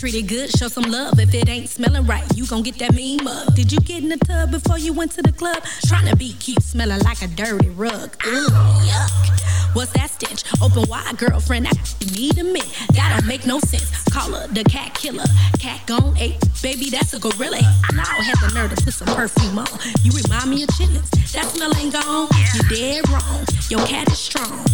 good, 0.00 0.48
show 0.50 0.68
some 0.68 0.84
love. 0.84 1.20
If 1.20 1.34
it 1.34 1.48
ain't 1.48 1.68
smelling 1.68 2.06
right, 2.06 2.24
you 2.34 2.46
gon' 2.46 2.62
get 2.62 2.78
that 2.78 2.94
mean 2.94 3.22
mug. 3.22 3.54
Did 3.54 3.70
you 3.70 3.78
get 3.80 4.02
in 4.02 4.08
the 4.08 4.16
tub 4.16 4.50
before 4.50 4.78
you 4.78 4.94
went 4.94 5.12
to 5.12 5.22
the 5.22 5.32
club? 5.32 5.62
Trying 5.86 6.08
to 6.08 6.16
be 6.16 6.32
cute, 6.32 6.62
smelling 6.62 7.00
like 7.00 7.20
a 7.20 7.28
dirty 7.28 7.68
rug. 7.68 8.16
Ugh, 8.26 8.50
yuck. 8.88 9.76
What's 9.76 9.92
that 9.92 10.08
stench? 10.10 10.42
Open 10.62 10.88
wide, 10.88 11.18
girlfriend. 11.18 11.66
I 11.66 11.72
need 12.16 12.38
a 12.38 12.44
mint. 12.44 12.66
That 12.94 13.18
don't 13.18 13.28
make 13.28 13.46
no 13.46 13.60
sense. 13.60 14.04
Call 14.04 14.32
her 14.32 14.48
the 14.48 14.64
cat 14.64 14.94
killer. 14.94 15.26
Cat 15.58 15.86
gone 15.86 16.16
eight. 16.16 16.40
Baby, 16.62 16.88
that's 16.88 17.12
a 17.12 17.20
gorilla. 17.20 17.58
I 17.60 17.94
now 17.94 18.04
had 18.04 18.38
the 18.40 18.54
nerve 18.54 18.74
to 18.74 18.82
put 18.82 18.94
some 18.94 19.14
perfume 19.14 19.58
on. 19.58 19.68
You 20.02 20.12
remind 20.12 20.48
me 20.48 20.62
of 20.62 20.70
chitlins. 20.70 21.10
That 21.32 21.44
smell 21.44 21.76
ain't 21.76 21.92
gone. 21.92 22.28
You 22.54 22.62
dead 22.74 23.08
wrong. 23.10 23.44
Your 23.68 23.86
cat 23.86 24.10
is 24.10 24.18
strong. 24.18 24.64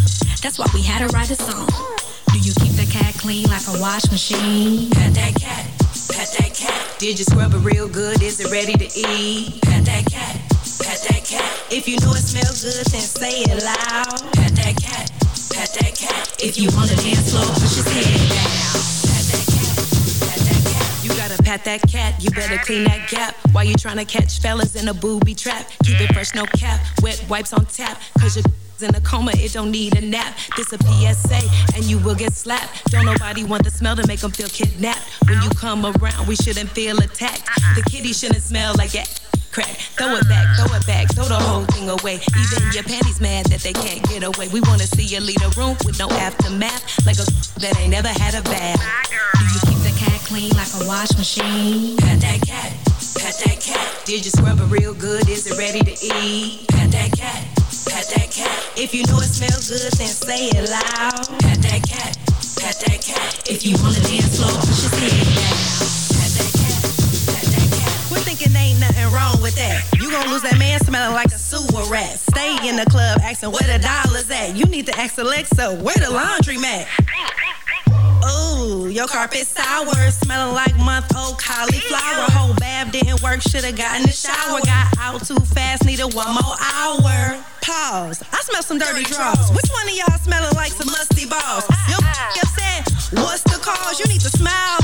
That's 0.41 0.57
why 0.57 0.67
we 0.73 0.83
had 0.83 1.07
to 1.07 1.13
write 1.13 1.31
a 1.31 1.37
song. 1.37 1.69
Do 2.33 2.39
you 2.39 2.53
clean 3.27 3.49
like 3.51 3.67
a 3.67 3.81
wash 3.81 4.09
machine? 4.13 4.89
Pet 4.91 5.13
that 5.15 5.35
cat, 5.35 5.67
pet 6.15 6.31
that 6.39 6.55
cat. 6.55 6.79
Did 6.99 7.19
you 7.19 7.25
scrub 7.25 7.53
it 7.55 7.59
real 7.59 7.89
good? 7.89 8.23
Is 8.23 8.39
it 8.39 8.53
ready 8.53 8.75
to 8.75 8.87
eat? 8.95 9.61
Pet 9.63 9.85
that 9.85 10.07
cat, 10.07 10.39
pet 10.79 11.03
that 11.11 11.27
cat. 11.27 11.43
If 11.69 11.89
you 11.89 11.99
know 11.99 12.13
it 12.13 12.23
smells 12.23 12.63
good, 12.63 12.87
then 12.87 13.03
say 13.03 13.43
it 13.51 13.59
loud. 13.65 14.23
Pet 14.33 14.55
that 14.63 14.77
cat, 14.79 15.11
pet 15.51 15.75
that 15.75 15.93
cat. 15.99 16.39
If 16.39 16.57
you 16.57 16.71
wanna 16.71 16.95
dance 16.95 17.35
slow, 17.35 17.43
push 17.59 17.83
his 17.83 17.89
head 17.91 18.15
down. 18.31 18.79
Pet 19.11 19.27
that 19.35 19.47
cat, 19.51 19.75
pet 20.23 20.41
that 20.47 20.63
cat. 20.71 20.89
You 21.03 21.11
gotta 21.19 21.43
pat 21.43 21.65
that 21.65 21.83
cat, 21.91 22.23
you 22.23 22.31
better 22.31 22.59
clean 22.59 22.85
that 22.85 23.11
gap. 23.11 23.35
While 23.51 23.65
you 23.65 23.75
tryna 23.75 24.07
catch 24.07 24.39
fellas 24.39 24.77
in 24.77 24.87
a 24.87 24.95
booby 24.95 25.35
trap. 25.35 25.67
Keep 25.83 26.01
it 26.01 26.15
fresh, 26.15 26.33
no 26.35 26.45
cap, 26.47 26.79
wet 27.03 27.25
wipes 27.29 27.53
on 27.53 27.67
tap. 27.67 28.01
Cause 28.21 28.37
you're 28.37 28.45
in 28.83 28.95
a 28.95 29.01
coma, 29.01 29.33
it 29.35 29.53
don't 29.53 29.71
need 29.71 29.97
a 29.97 30.01
nap. 30.01 30.37
This 30.57 30.73
a 30.73 30.79
PSA, 30.79 31.41
and 31.75 31.85
you 31.85 31.99
will 31.99 32.15
get 32.15 32.33
slapped. 32.33 32.91
Don't 32.91 33.07
nobody 33.07 33.45
want 33.45 33.65
the 33.65 33.71
smell 33.71 33.97
to 33.97 34.07
make 34.07 34.21
them 34.21 34.31
feel 34.31 34.49
kidnapped. 34.49 35.03
When 35.29 35.41
you 35.43 35.51
come 35.51 35.85
around, 35.85 36.27
we 36.27 36.37
shouldn't 36.37 36.71
feel 36.71 36.99
attacked. 36.99 37.47
The 37.75 37.83
kitty 37.91 38.13
shouldn't 38.13 38.43
smell 38.43 38.75
like 38.77 38.93
that 38.93 39.21
crack. 39.57 39.77
Throw 39.97 40.13
it 40.17 40.29
back, 40.29 40.45
throw 40.57 40.77
it 40.77 40.87
back, 40.87 41.09
throw 41.15 41.25
the 41.25 41.41
whole 41.41 41.65
thing 41.73 41.89
away. 41.89 42.21
Even 42.37 42.61
your 42.77 42.85
panties 42.85 43.21
mad 43.21 43.47
that 43.47 43.61
they 43.61 43.73
can't 43.73 44.03
get 44.05 44.23
away. 44.23 44.49
We 44.53 44.61
wanna 44.69 44.85
see 44.85 45.05
you 45.05 45.21
leave 45.21 45.41
a 45.41 45.49
room 45.57 45.77
with 45.87 45.99
no 45.99 46.09
aftermath, 46.11 46.85
like 47.07 47.17
a 47.17 47.25
that 47.65 47.73
ain't 47.81 47.91
never 47.91 48.09
had 48.09 48.35
a 48.35 48.43
bath. 48.43 48.77
Do 49.41 49.45
you 49.49 49.61
keep 49.65 49.81
the 49.81 49.95
cat 49.97 50.21
clean 50.29 50.53
like 50.53 50.69
a 50.77 50.87
wash 50.87 51.17
machine? 51.17 51.97
Pat 51.97 52.21
that 52.21 52.41
cat, 52.45 52.71
pat 53.17 53.35
that 53.45 53.59
cat. 53.65 54.05
Did 54.05 54.25
you 54.27 54.31
scrub 54.31 54.61
it 54.61 54.69
real 54.69 54.93
good? 54.93 55.27
Is 55.29 55.47
it 55.47 55.57
ready 55.57 55.81
to 55.81 55.95
eat? 56.05 56.69
Pat 56.69 56.91
that 56.93 57.17
cat, 57.17 57.41
pat 57.87 58.07
that 58.15 58.31
cat. 58.31 58.71
If 58.77 58.95
you 58.95 59.03
know 59.07 59.19
it 59.19 59.31
smells 59.31 59.69
good, 59.71 59.93
then 59.99 60.09
say 60.09 60.49
it 60.51 60.69
loud. 60.69 61.27
Pat 61.41 61.59
that 61.63 61.83
cat, 61.87 62.19
pat 62.59 62.77
that 62.87 63.01
cat. 63.03 63.49
If 63.49 63.65
you 63.65 63.77
wanna 63.83 64.01
dance 64.03 64.39
slow, 64.39 64.51
push 64.61 64.83
your 64.83 64.93
head 65.01 65.27
down. 65.37 65.87
Quit 68.09 68.23
thinking 68.23 68.55
ain't 68.57 68.81
nothing 68.81 69.11
wrong 69.13 69.41
with 69.43 69.55
that. 69.57 69.83
You 69.99 70.11
gon' 70.11 70.29
lose 70.31 70.43
that 70.43 70.59
man 70.59 70.81
smelling 70.81 71.15
like 71.15 71.29
a 71.29 71.39
sewer 71.39 71.85
rat. 71.91 72.19
Stay 72.19 72.57
in 72.69 72.77
the 72.77 72.87
club 72.87 73.21
asking 73.23 73.51
where 73.51 73.67
the 73.67 73.79
dollars 73.79 74.31
at. 74.31 74.57
You 74.57 74.65
need 74.67 74.87
to 74.87 74.99
ask 74.99 75.19
Alexa 75.19 75.77
where 75.83 75.97
the 75.97 76.11
laundry 76.11 76.59
mat. 76.59 76.87
Ooh, 78.27 78.89
your 78.89 79.07
carpet 79.07 79.47
sour, 79.47 80.11
smelling 80.11 80.55
like 80.55 80.77
month 80.77 81.15
old 81.17 81.39
cauliflower. 81.39 82.27
Whole 82.33 82.55
bath 82.55 82.93
didn't 82.93 83.23
work, 83.23 83.41
shoulda 83.43 83.73
got 83.73 83.97
in 84.01 84.03
the 84.07 84.13
shower. 84.13 84.61
Got 84.65 84.99
out 84.99 85.25
too 85.27 85.39
fast, 85.41 85.85
needed 85.85 86.13
one 86.15 86.35
more 86.35 86.57
hour. 86.61 87.39
Pause. 87.63 88.23
I 88.33 88.41
smell 88.43 88.63
some 88.63 88.79
dirty 88.79 89.05
drawers. 89.05 89.51
Which 89.51 89.69
one 89.71 89.89
of 89.89 89.95
y'all 89.95 90.19
smelling 90.19 90.55
like 90.55 90.73
some 90.73 90.87
musty 90.89 91.27
balls? 91.27 91.67
Yo, 91.91 91.97
upset. 92.43 92.87
What's 93.13 93.43
the 93.43 93.59
cause? 93.63 93.99
You 94.01 94.07
need 94.07 94.21
to 94.23 94.31
smile. 94.31 94.79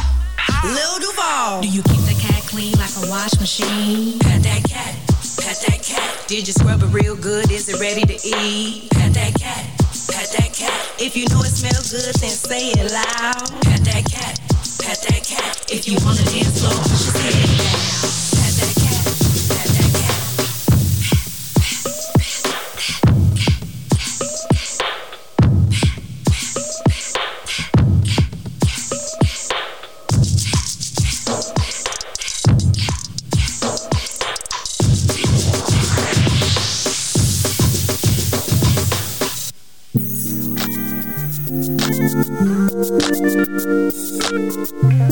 Lil 0.65 0.99
Duval. 1.01 1.63
Do 1.63 1.69
you 1.69 1.83
keep 1.83 2.01
the 2.07 2.17
cat 2.21 2.43
clean 2.47 2.73
like 2.79 2.91
a 3.03 3.09
wash 3.11 3.39
machine? 3.41 4.19
Pat 4.21 4.43
that 4.43 4.63
cat, 4.69 4.95
pat 5.39 5.57
that 5.67 5.83
cat. 5.83 6.25
Did 6.29 6.47
you 6.47 6.53
scrub 6.53 6.83
it 6.83 6.87
real 6.87 7.17
good? 7.17 7.51
Is 7.51 7.69
it 7.69 7.81
ready 7.81 8.03
to 8.03 8.15
eat? 8.27 8.91
Pat 8.91 9.13
that 9.15 9.35
cat, 9.39 9.67
pat 10.09 10.29
that 10.39 10.53
cat. 10.55 10.73
If 10.99 11.17
you 11.17 11.27
know 11.29 11.41
it 11.41 11.53
smells 11.53 11.93
good, 11.93 12.15
then 12.21 12.31
say 12.31 12.71
it 12.71 12.91
loud. 12.93 13.51
Pat 13.63 13.85
that 13.85 14.05
cat, 14.11 14.41
pat 14.81 14.99
that 15.09 15.23
cat. 15.25 15.71
If 15.71 15.89
you 15.89 15.97
wanna 16.05 16.25
dance 16.25 16.61
slow, 16.61 16.71
push 16.83 17.07
your 17.07 17.23
head 17.23 17.72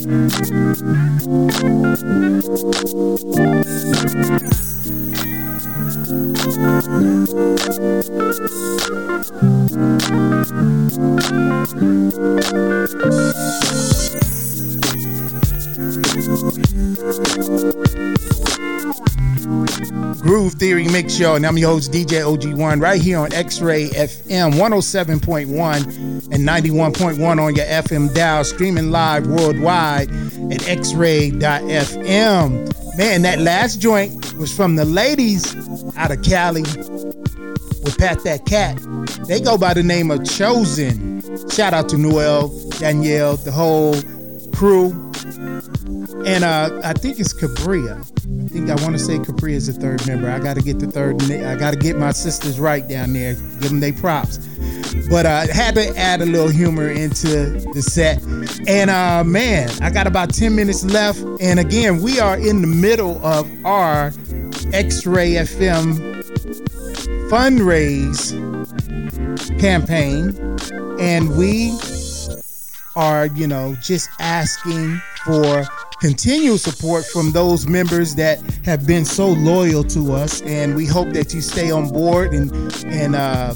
Groove 0.03 0.81
Theory 3.35 3.50
Mix 21.03 21.17
Show, 21.17 21.35
and 21.35 21.47
I'm 21.47 21.57
your 21.57 21.71
host 21.71 21.93
DJ 21.93 22.21
OG1 22.21 22.83
right 22.83 23.01
here 23.01 23.17
on 23.17 23.33
X-Ray 23.33 23.89
FM 23.89 24.53
107.1 24.53 25.47
and 26.31 26.47
91.1 26.47 27.43
on 27.43 27.57
your 27.57 27.65
FM 27.65 28.13
dial, 28.15 28.45
streaming 28.45 28.91
live 28.91 29.27
worldwide 29.27 30.11
at 30.11 30.61
xray.fm. 30.61 31.39
Man, 32.99 33.23
that 33.23 33.39
last 33.39 33.81
joint 33.81 34.35
was 34.35 34.55
from 34.55 34.77
the 34.77 34.85
ladies 34.85 35.57
out 35.97 36.11
of 36.11 36.23
Cali 36.23 36.65
with 36.65 37.97
Pat 37.97 38.23
That 38.25 38.45
Kat. 38.45 38.79
They 39.27 39.41
go 39.41 39.57
by 39.57 39.73
the 39.73 39.83
name 39.83 40.11
of 40.11 40.19
Chozyn. 40.19 41.51
Shout 41.51 41.73
out 41.73 41.89
to 41.89 41.97
Noel, 41.97 42.49
Danielle, 42.79 43.39
the 43.39 43.53
whole 43.53 43.95
crew. 44.53 44.91
And 46.27 46.45
uh, 46.45 46.79
I 46.85 46.93
think 46.93 47.19
it's 47.19 47.33
Cabria. 47.33 48.05
I 48.61 48.63
think 48.63 48.79
I 48.79 48.85
want 48.85 48.95
to 48.95 49.03
say 49.03 49.19
Capri 49.19 49.55
is 49.55 49.69
the 49.69 49.73
third 49.73 50.07
member. 50.07 50.31
I 50.31 50.39
got 50.39 50.55
to 50.55 50.61
get 50.61 50.79
the 50.81 50.87
third. 50.87 51.23
I 51.33 51.57
got 51.57 51.71
to 51.71 51.79
get 51.79 51.97
my 51.97 52.13
sisters 52.13 52.61
right 52.61 52.87
down 52.87 53.15
there. 53.15 53.33
Give 53.33 53.71
them 53.71 53.81
their 53.81 53.95
props. 53.95 54.37
But 55.09 55.25
I 55.25 55.45
uh, 55.45 55.47
had 55.51 55.77
to 55.77 55.97
add 55.97 56.21
a 56.21 56.27
little 56.27 56.51
humor 56.51 56.91
into 56.91 57.53
the 57.73 57.81
set. 57.81 58.23
And 58.69 58.91
uh, 58.91 59.25
man, 59.25 59.71
I 59.81 59.89
got 59.89 60.07
about 60.07 60.35
10 60.35 60.55
minutes 60.55 60.85
left. 60.85 61.25
And 61.41 61.59
again, 61.59 62.03
we 62.03 62.21
are 62.21 62.37
in 62.37 62.61
the 62.61 62.67
middle 62.67 63.25
of 63.25 63.49
our 63.65 64.09
X-Ray 64.75 65.37
FM 65.37 66.23
fundraise 67.31 68.37
campaign. 69.59 70.37
And 71.01 71.35
we 71.35 71.73
are, 72.95 73.25
you 73.25 73.47
know, 73.47 73.75
just 73.81 74.11
asking 74.19 75.01
for 75.25 75.65
continual 76.01 76.59
support 76.59 77.05
from 77.05 77.33
those 77.33 77.67
members 77.67 78.15
that 78.15 78.41
have 78.65 78.87
been 78.87 79.05
so 79.05 79.29
loyal 79.29 79.85
to 79.85 80.13
us 80.13 80.41
and 80.43 80.75
we 80.75 80.87
hope 80.87 81.09
that 81.11 81.35
you 81.35 81.41
stay 81.41 81.71
on 81.71 81.89
board 81.91 82.33
and 82.33 82.51
and 82.87 83.15
uh, 83.15 83.53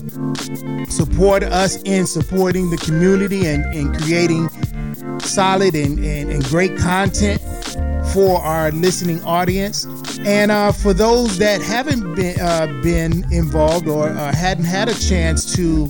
support 0.89 1.43
us 1.43 1.83
in 1.85 2.07
supporting 2.07 2.71
the 2.71 2.77
community 2.77 3.47
and, 3.47 3.65
and 3.75 3.97
creating 3.97 4.49
solid 5.21 5.75
and, 5.75 5.99
and, 5.99 6.31
and 6.31 6.45
great 6.45 6.77
content 6.79 7.41
for 8.13 8.41
our 8.41 8.71
listening 8.71 9.23
audience. 9.25 9.87
And 10.21 10.51
uh, 10.51 10.73
for 10.73 10.93
those 10.93 11.39
that 11.39 11.61
haven't 11.63 12.15
been 12.15 12.39
uh, 12.41 12.67
been 12.83 13.25
involved 13.33 13.89
or 13.89 14.09
uh, 14.09 14.35
hadn't 14.35 14.65
had 14.65 14.89
a 14.89 14.95
chance 14.95 15.55
to 15.57 15.89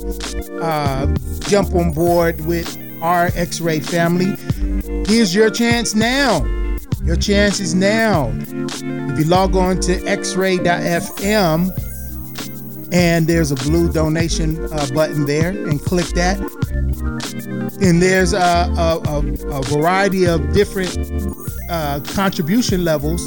uh, 0.62 1.06
jump 1.40 1.74
on 1.74 1.92
board 1.92 2.40
with 2.46 2.78
our 3.02 3.30
X-Ray 3.34 3.80
family, 3.80 4.34
here's 5.06 5.34
your 5.34 5.50
chance 5.50 5.94
now. 5.94 6.44
Your 7.02 7.16
chance 7.16 7.60
is 7.60 7.74
now. 7.74 8.32
If 8.34 9.18
you 9.18 9.24
log 9.26 9.56
on 9.56 9.80
to 9.80 9.96
xray.fm 10.00 11.70
and 12.92 13.26
there's 13.26 13.50
a 13.50 13.56
blue 13.56 13.92
donation 13.92 14.72
uh, 14.72 14.86
button 14.94 15.26
there 15.26 15.50
and 15.50 15.82
click 15.82 16.06
that. 16.14 16.38
And 17.82 18.00
there's 18.00 18.32
a, 18.32 18.38
a, 18.38 19.02
a, 19.06 19.18
a 19.58 19.62
variety 19.64 20.26
of 20.26 20.52
different 20.52 20.96
uh, 21.68 22.00
contribution 22.14 22.84
levels 22.84 23.26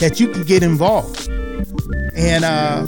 that 0.00 0.18
you 0.18 0.28
can 0.28 0.42
get 0.44 0.62
involved. 0.62 1.28
And 2.16 2.44
uh, 2.44 2.86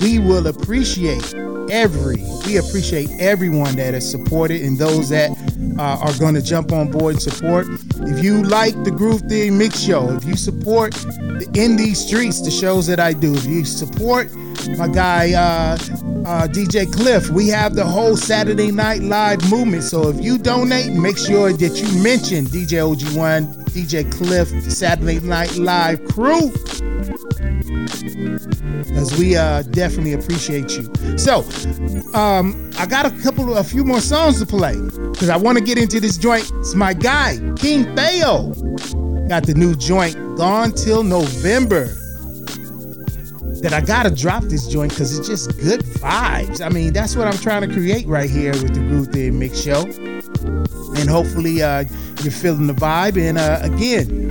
we 0.00 0.18
will 0.18 0.46
appreciate 0.48 1.34
every, 1.70 2.22
we 2.44 2.56
appreciate 2.56 3.08
everyone 3.18 3.76
that 3.76 3.94
has 3.94 4.10
supported 4.10 4.62
and 4.62 4.76
those 4.78 5.08
that 5.10 5.30
uh, 5.78 5.98
are 6.00 6.18
going 6.18 6.34
to 6.34 6.42
jump 6.42 6.72
on 6.72 6.90
board 6.90 7.14
and 7.14 7.22
support. 7.22 7.66
If 8.00 8.22
you 8.22 8.42
like 8.42 8.74
the 8.84 8.90
Groove 8.90 9.22
Theory 9.22 9.50
Mix 9.50 9.80
Show, 9.80 10.10
if 10.14 10.24
you 10.24 10.36
support 10.36 10.92
the 10.92 11.48
Indie 11.52 11.96
Streets, 11.96 12.42
the 12.42 12.50
shows 12.50 12.86
that 12.86 13.00
I 13.00 13.12
do, 13.12 13.34
if 13.34 13.44
you 13.44 13.64
support 13.64 14.34
my 14.78 14.88
guy 14.88 15.32
uh, 15.32 15.74
uh, 16.26 16.46
DJ 16.48 16.92
Cliff, 16.92 17.30
we 17.30 17.48
have 17.48 17.74
the 17.74 17.84
whole 17.84 18.16
Saturday 18.16 18.70
Night 18.70 19.02
Live 19.02 19.50
movement. 19.50 19.82
So 19.84 20.08
if 20.08 20.20
you 20.22 20.38
donate, 20.38 20.92
make 20.92 21.18
sure 21.18 21.52
that 21.52 21.76
you 21.80 22.02
mention 22.02 22.46
DJ 22.46 22.94
OG1, 22.94 23.64
DJ 23.70 24.10
Cliff, 24.12 24.48
Saturday 24.70 25.20
Night 25.20 25.56
Live 25.56 26.04
crew 26.08 26.52
as 28.96 29.16
we 29.18 29.36
uh, 29.36 29.62
definitely 29.62 30.12
appreciate 30.12 30.76
you. 30.76 31.18
So, 31.18 31.44
um, 32.14 32.70
I 32.78 32.86
got 32.86 33.06
a 33.06 33.10
couple, 33.22 33.56
a 33.56 33.64
few 33.64 33.84
more 33.84 34.00
songs 34.00 34.38
to 34.40 34.46
play 34.46 34.74
because 35.12 35.28
I 35.28 35.36
want 35.36 35.58
to 35.58 35.64
get 35.64 35.78
into 35.78 36.00
this 36.00 36.16
joint. 36.16 36.50
It's 36.56 36.74
my 36.74 36.92
guy, 36.92 37.36
King 37.56 37.84
Thayo, 37.94 39.28
got 39.28 39.46
the 39.46 39.54
new 39.54 39.74
joint, 39.76 40.14
Gone 40.36 40.72
Till 40.72 41.02
November. 41.02 41.90
That 43.62 43.72
I 43.72 43.80
gotta 43.80 44.10
drop 44.10 44.42
this 44.44 44.66
joint 44.66 44.90
because 44.90 45.16
it's 45.16 45.28
just 45.28 45.56
good 45.60 45.82
vibes. 45.82 46.60
I 46.64 46.68
mean, 46.68 46.92
that's 46.92 47.14
what 47.14 47.28
I'm 47.28 47.38
trying 47.38 47.62
to 47.62 47.72
create 47.72 48.08
right 48.08 48.28
here 48.28 48.50
with 48.50 48.74
the 48.74 48.80
Groove 48.80 49.08
Theory 49.08 49.30
Mix 49.30 49.62
Show. 49.62 49.82
And 50.96 51.08
hopefully, 51.08 51.62
uh, 51.62 51.84
you're 52.22 52.32
feeling 52.32 52.66
the 52.66 52.72
vibe. 52.72 53.16
And 53.16 53.38
uh, 53.38 53.60
again, 53.62 54.21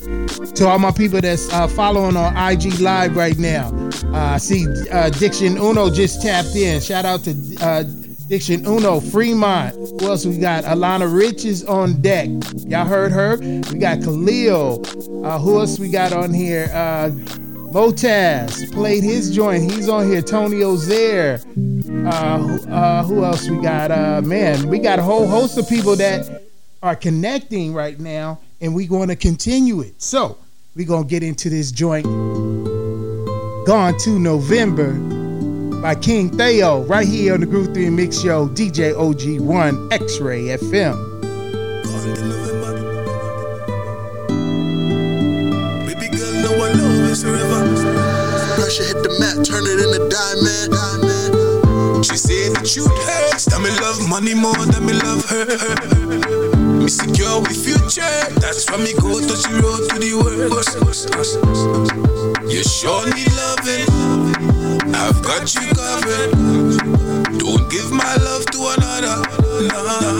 to 0.55 0.67
all 0.67 0.79
my 0.79 0.91
people 0.91 1.21
that's 1.21 1.51
uh, 1.53 1.67
following 1.67 2.17
on 2.17 2.35
IG 2.35 2.79
Live 2.79 3.15
right 3.15 3.37
now, 3.37 3.69
uh, 4.07 4.33
I 4.33 4.37
see 4.37 4.65
uh, 4.91 5.09
Diction 5.09 5.57
Uno 5.57 5.89
just 5.89 6.21
tapped 6.21 6.55
in. 6.55 6.81
Shout 6.81 7.05
out 7.05 7.23
to 7.23 7.31
uh, 7.61 7.83
Diction 8.27 8.65
Uno, 8.65 8.99
Fremont. 8.99 9.75
Who 9.75 10.07
else 10.09 10.25
we 10.25 10.37
got? 10.37 10.63
Alana 10.65 11.13
Rich 11.13 11.45
is 11.45 11.63
on 11.65 12.01
deck. 12.01 12.29
Y'all 12.67 12.85
heard 12.85 13.11
her? 13.11 13.37
We 13.37 13.79
got 13.79 14.01
Khalil. 14.01 14.83
Uh, 15.25 15.39
who 15.39 15.59
else 15.59 15.79
we 15.79 15.89
got 15.89 16.13
on 16.13 16.33
here? 16.33 16.67
Motaz 17.71 18.71
played 18.73 19.03
his 19.03 19.33
joint. 19.33 19.71
He's 19.71 19.87
on 19.87 20.09
here. 20.09 20.21
Tony 20.21 20.61
Ozier. 20.63 21.37
Who 21.37 23.23
else 23.23 23.49
we 23.49 23.61
got? 23.61 24.23
Man, 24.25 24.67
we 24.67 24.79
got 24.79 24.99
a 24.99 25.03
whole 25.03 25.27
host 25.27 25.57
of 25.57 25.67
people 25.69 25.95
that 25.95 26.43
are 26.83 26.95
connecting 26.95 27.73
right 27.73 27.99
now, 27.99 28.39
and 28.59 28.73
we're 28.75 28.89
going 28.89 29.09
to 29.09 29.15
continue 29.15 29.81
it. 29.81 30.01
So 30.01 30.37
going 30.75 31.03
to 31.03 31.09
get 31.09 31.21
into 31.21 31.49
this 31.49 31.71
joint. 31.71 32.05
Gone 33.65 33.97
to 33.99 34.17
November 34.17 34.93
by 35.81 35.95
King 35.95 36.29
Thayo, 36.29 36.87
right 36.87 37.07
here 37.07 37.33
on 37.33 37.41
the 37.41 37.45
Groove 37.45 37.73
Theory 37.73 37.89
Mix 37.89 38.21
Show, 38.21 38.47
DJ 38.47 38.93
OG1 38.93 39.91
X 39.91 40.19
Ray 40.19 40.43
FM. 40.43 41.11
Pressure 48.55 48.83
hit 48.83 49.03
the 49.03 49.17
mat, 49.19 49.45
turn 49.45 49.63
it 49.65 49.79
into 49.83 50.07
diamond. 50.09 50.71
diamond. 50.71 52.05
She 52.05 52.15
said 52.15 52.55
the 52.55 52.61
truth 52.65 52.87
hurts, 53.05 53.45
that 53.45 53.59
me 53.61 53.69
love 53.81 54.09
money 54.09 54.33
more 54.33 54.65
than 54.65 54.85
me 54.85 54.93
love 54.93 55.25
her. 55.29 56.30
Me 56.81 56.89
secure 56.89 57.41
with 57.41 57.63
future, 57.63 58.01
that's 58.39 58.67
why 58.71 58.77
me 58.77 58.93
go 58.93 59.19
touch 59.19 59.43
the 59.43 59.61
road 59.61 59.87
to 59.89 59.99
the 59.99 60.13
world. 60.15 60.65
You 62.49 62.63
sure 62.63 63.05
need 63.13 63.31
loving, 63.37 63.87
I've 64.95 65.21
got 65.21 65.53
you 65.53 65.67
covered. 65.75 67.00
Don't 67.41 67.65
give 67.73 67.89
my 67.89 68.15
love 68.21 68.45
to 68.53 68.59
another. 68.77 69.17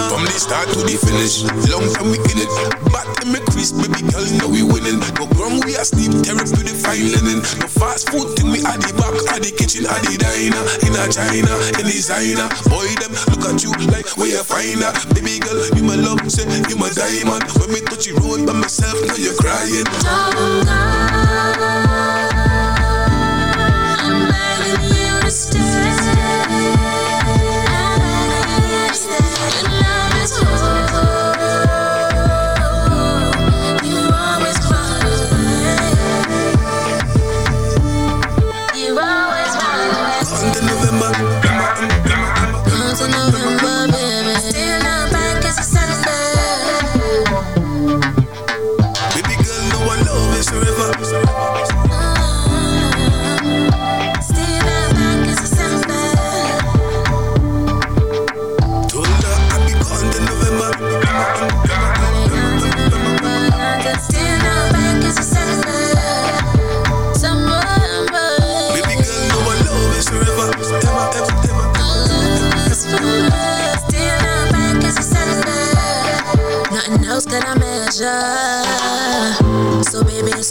From 0.10 0.26
the 0.26 0.38
start 0.42 0.66
to 0.74 0.82
the 0.82 0.98
finish, 0.98 1.46
long 1.70 1.86
time 1.94 2.10
we 2.10 2.18
in 2.18 2.42
it. 2.42 2.50
Back 2.90 3.06
in 3.22 3.30
me 3.30 3.38
crease, 3.46 3.70
baby 3.70 4.02
girl, 4.10 4.26
know 4.42 4.50
we 4.50 4.66
winning. 4.66 4.98
No 5.22 5.30
wrong, 5.38 5.62
we 5.62 5.78
are 5.78 5.86
sleep, 5.86 6.10
therapy, 6.26 6.66
the 6.66 6.74
fine 6.74 7.14
linen. 7.14 7.46
No 7.62 7.70
fast 7.70 8.10
food 8.10 8.34
thing, 8.34 8.50
we 8.50 8.66
at 8.66 8.82
the 8.82 8.90
back, 8.98 9.14
at 9.38 9.46
the 9.46 9.54
kitchen, 9.54 9.86
at 9.86 10.02
the 10.02 10.18
diner, 10.18 10.66
in 10.82 10.98
a 10.98 11.06
China, 11.14 11.54
in 11.78 11.86
designer. 11.86 12.50
Boy, 12.66 12.90
them 12.98 13.14
look 13.30 13.46
at 13.46 13.62
you 13.62 13.70
like 13.94 14.10
you 14.18 14.42
find 14.42 14.82
her. 14.82 14.90
Baby 15.14 15.38
girl, 15.46 15.62
you 15.78 15.86
my 15.86 16.02
love, 16.02 16.26
say 16.26 16.50
you 16.50 16.78
my 16.82 16.90
diamond. 16.90 17.46
When 17.62 17.70
me 17.70 17.86
touch 17.86 18.10
the 18.10 18.18
road 18.18 18.50
by 18.50 18.58
myself, 18.58 18.98
now 19.06 19.14
you're 19.22 19.38
crying. 19.38 19.86
Don't 20.02 21.91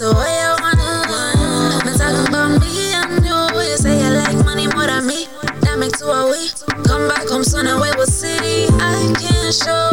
So 0.01 0.15
what 0.15 0.31
you 0.33 0.57
wanna? 0.65 1.85
Me 1.85 1.93
talking 1.93 2.27
about 2.33 2.59
me 2.63 2.95
and 2.95 3.23
you. 3.23 3.37
You 3.69 3.77
say 3.77 4.01
you 4.01 4.09
like 4.17 4.43
money 4.47 4.67
more 4.69 4.87
than 4.87 5.07
me. 5.07 5.27
That 5.61 5.77
makes 5.79 6.01
two 6.01 6.07
a 6.07 6.25
we. 6.25 6.49
Come 6.85 7.07
back 7.07 7.29
home 7.29 7.45
soon 7.45 7.67
and 7.67 7.79
we 7.79 7.93
will 7.99 8.07
see. 8.07 8.65
I 8.81 9.13
can 9.21 9.53
show 9.53 9.90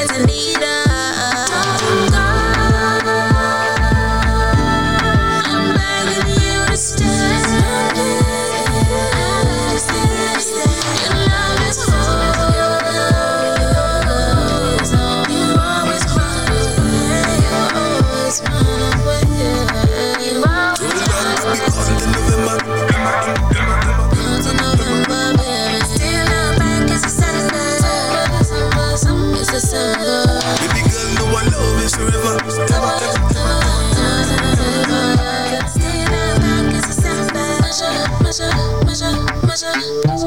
Being 0.00 0.08
hesitating, 0.08 0.26
need 0.26 0.89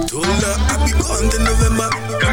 Told 0.08 0.26
her 0.26 0.56
I 0.58 0.86
be 0.86 0.92
gone 0.98 1.30
to 1.30 1.38
November. 1.44 2.33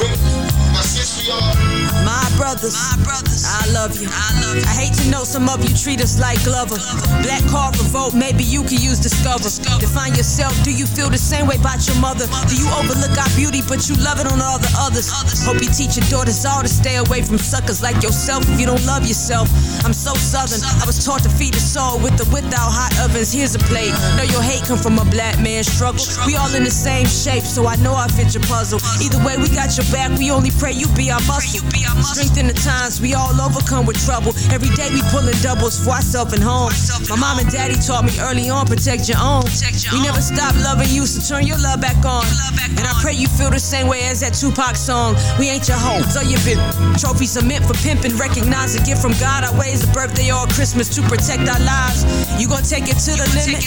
quick. 0.00 0.16
Now 0.72 0.86
since 0.86 1.20
we 1.20 1.30
all 1.30 1.52
My 2.04 2.24
brothers. 2.36 2.76
I 3.44 3.68
love 3.72 4.00
you. 4.00 4.08
I 4.08 4.74
hate 4.74 4.94
to 5.02 5.10
know 5.10 5.24
some 5.24 5.48
of 5.48 5.62
you 5.62 5.76
treat 5.76 6.00
us 6.00 6.18
like 6.18 6.42
Glover. 6.42 6.76
Black 7.22 7.44
Card 7.52 7.76
Revolt, 7.76 8.14
maybe 8.14 8.42
you 8.42 8.62
can 8.64 8.80
use 8.80 8.98
Discover. 8.98 9.50
Define 9.78 10.14
yourself. 10.14 10.56
Do 10.64 10.72
you 10.72 10.86
feel 10.86 11.10
the 11.10 11.18
same 11.18 11.46
way 11.46 11.56
about 11.56 11.86
your 11.86 11.96
mother? 12.00 12.26
Do 12.48 12.56
you 12.56 12.68
overlook 12.72 13.12
our 13.18 13.30
beauty, 13.36 13.60
but 13.68 13.88
you 13.88 13.94
love 14.00 14.20
it 14.20 14.26
on 14.26 14.40
all 14.40 14.58
the 14.58 14.72
others? 14.78 15.12
Hope 15.44 15.60
you 15.60 15.68
teach 15.68 15.96
your 15.96 16.06
daughters 16.08 16.44
all 16.44 16.62
to 16.62 16.68
stay 16.68 16.96
away 16.96 17.22
from 17.22 17.38
suckers 17.38 17.82
like 17.82 18.02
yourself 18.02 18.48
if 18.48 18.58
you 18.58 18.66
don't 18.66 18.84
love 18.86 19.06
yourself. 19.06 19.48
I'm 19.84 19.92
so 19.92 20.14
southern. 20.14 20.64
I 20.80 20.86
was 20.86 21.04
taught 21.04 21.22
to 21.24 21.30
feed 21.30 21.54
the 21.54 21.60
soul 21.62 21.98
with 22.00 22.16
the 22.16 22.26
without 22.32 22.70
hot 22.72 22.92
ovens. 23.04 23.32
Here's 23.32 23.54
a 23.54 23.62
plate. 23.70 23.92
Know 24.16 24.24
your 24.24 24.42
hate 24.42 24.64
come 24.64 24.78
from 24.78 24.98
a 24.98 25.04
black 25.04 25.38
man's 25.40 25.68
struggle. 25.70 26.02
We 26.26 26.36
all 26.36 26.50
in 26.54 26.64
the 26.64 26.72
same 26.72 27.06
shape, 27.06 27.44
so 27.44 27.66
I 27.66 27.76
know 27.76 27.94
I 27.94 28.08
fit 28.08 28.34
your 28.34 28.44
puzzle. 28.48 28.80
Either 29.02 29.20
way, 29.24 29.36
we 29.36 29.48
got 29.52 29.76
your 29.76 29.86
back. 29.92 30.10
We 30.18 30.30
only 30.30 30.50
pray 30.50 30.72
you 30.72 30.88
be 30.96 31.10
our 31.10 31.20
muscle. 31.26 31.60
Strength 32.14 32.38
in 32.38 32.46
the 32.48 32.54
times 32.54 33.00
we 33.00 33.14
all 33.14 33.34
overcome 33.40 33.86
with 33.86 33.98
trouble. 34.02 34.32
Every 34.50 34.70
day 34.74 34.88
we 34.90 35.02
pulling 35.10 35.36
doubles 35.42 35.78
for 35.78 35.90
ourselves 35.90 36.32
and 36.32 36.42
home. 36.42 36.72
My 37.08 37.16
mom 37.16 37.38
and 37.38 37.50
daddy 37.50 37.76
taught 37.78 38.04
me 38.04 38.12
early 38.20 38.48
on 38.50 38.66
protect 38.66 39.08
your 39.08 39.18
own. 39.18 39.44
We 39.92 40.00
never 40.02 40.20
stop 40.20 40.54
loving 40.62 40.90
you, 40.90 41.06
so 41.06 41.18
turn 41.22 41.46
your 41.46 41.58
love 41.58 41.80
back 41.80 41.98
on. 42.04 42.24
And 42.70 42.86
I 42.86 42.94
pray 43.02 43.14
you 43.14 43.28
feel 43.28 43.50
the 43.50 43.60
same 43.60 43.86
way 43.86 44.02
as 44.06 44.20
that 44.20 44.34
Tupac 44.34 44.76
song. 44.76 45.16
We 45.38 45.48
ain't 45.50 45.68
your 45.68 45.78
hoes 45.78 46.16
or 46.16 46.24
your 46.24 46.40
bit. 46.46 46.58
Trophies 46.98 47.36
are 47.36 47.44
meant 47.44 47.66
for 47.66 47.74
pimping. 47.82 48.16
Recognize 48.16 48.74
a 48.74 48.82
gift 48.82 49.02
from 49.02 49.12
God. 49.18 49.44
Our 49.44 49.54
ways 49.58 49.82
a 49.84 49.90
birthday 49.92 50.30
or 50.30 50.46
Christmas 50.54 50.88
to 50.96 51.02
protect 51.02 51.48
our 51.50 51.60
lives. 51.60 52.06
You 52.40 52.48
gon' 52.48 52.62
take 52.62 52.86
it 52.88 52.98
to 53.06 53.12
the 53.18 53.26
limit. 53.34 53.66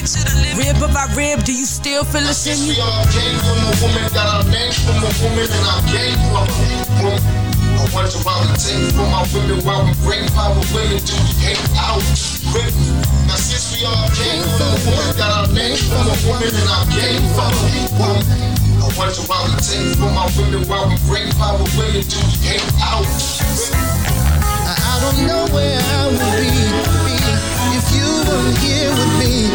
Rib 0.58 0.82
of 0.82 0.96
our 0.96 1.10
rib, 1.16 1.44
do 1.44 1.54
you 1.54 1.66
still 1.66 2.04
feel 2.04 2.24
the 2.24 2.36
in 2.48 2.58
you? 2.64 2.74
We 2.74 2.82
all 2.82 3.06
came 3.12 3.38
from 3.44 3.60
a 3.60 3.74
woman, 3.82 4.06
got 4.14 4.28
our 4.28 4.46
name 4.50 4.72
from 4.86 4.98
a 5.04 5.12
woman, 5.22 5.48
and 5.50 5.66
I 5.68 5.78
from. 6.30 6.48
I 7.74 7.90
want 7.92 8.10
to 8.12 8.20
volunteer 8.24 8.90
for 8.96 9.08
my 9.12 9.28
women 9.34 9.60
while 9.66 9.84
we 9.86 9.94
bring 10.06 10.24
power 10.32 10.56
women 10.72 11.00
to 11.04 11.16
hang 11.44 11.60
out. 11.78 12.04
Quick. 12.54 12.72
Now 13.28 13.36
since 13.36 13.76
we 13.76 13.86
all 13.86 14.08
came 14.16 14.44
from 14.56 14.72
a 14.72 14.80
woman, 14.88 15.18
got 15.18 15.32
our 15.34 15.48
name 15.54 15.78
from 15.78 16.06
a 16.08 16.18
woman, 16.24 16.52
and 16.54 16.70
I 16.70 16.82
came 16.94 17.24
from 17.36 17.52
a 17.52 17.68
woman. 18.00 18.24
I 18.80 18.88
want 18.96 19.16
to 19.16 19.24
volunteer 19.28 19.96
for 20.00 20.12
my 20.12 20.30
women 20.38 20.68
while 20.68 20.88
we 20.88 20.96
bring 21.10 21.28
power 21.36 21.66
women 21.76 22.04
to 22.04 22.20
hang 22.46 22.64
out. 22.80 23.10
I 24.64 24.76
I 24.80 25.00
don't 25.02 25.28
know 25.28 25.44
where 25.54 25.80
I 25.80 26.08
would 26.08 26.22
be 26.40 26.54
if 27.76 27.86
you 27.92 28.08
weren't 28.30 28.58
here 28.60 28.92
with 28.92 29.14
me. 29.20 29.50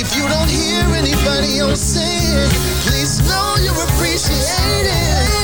If 0.00 0.16
you 0.16 0.28
don't 0.28 0.50
hear 0.50 0.84
anybody 0.94 1.58
else 1.58 1.80
say 1.80 2.02
it, 2.02 2.50
please 2.84 3.20
know 3.28 3.56
you're 3.62 3.84
appreciated. 3.88 5.43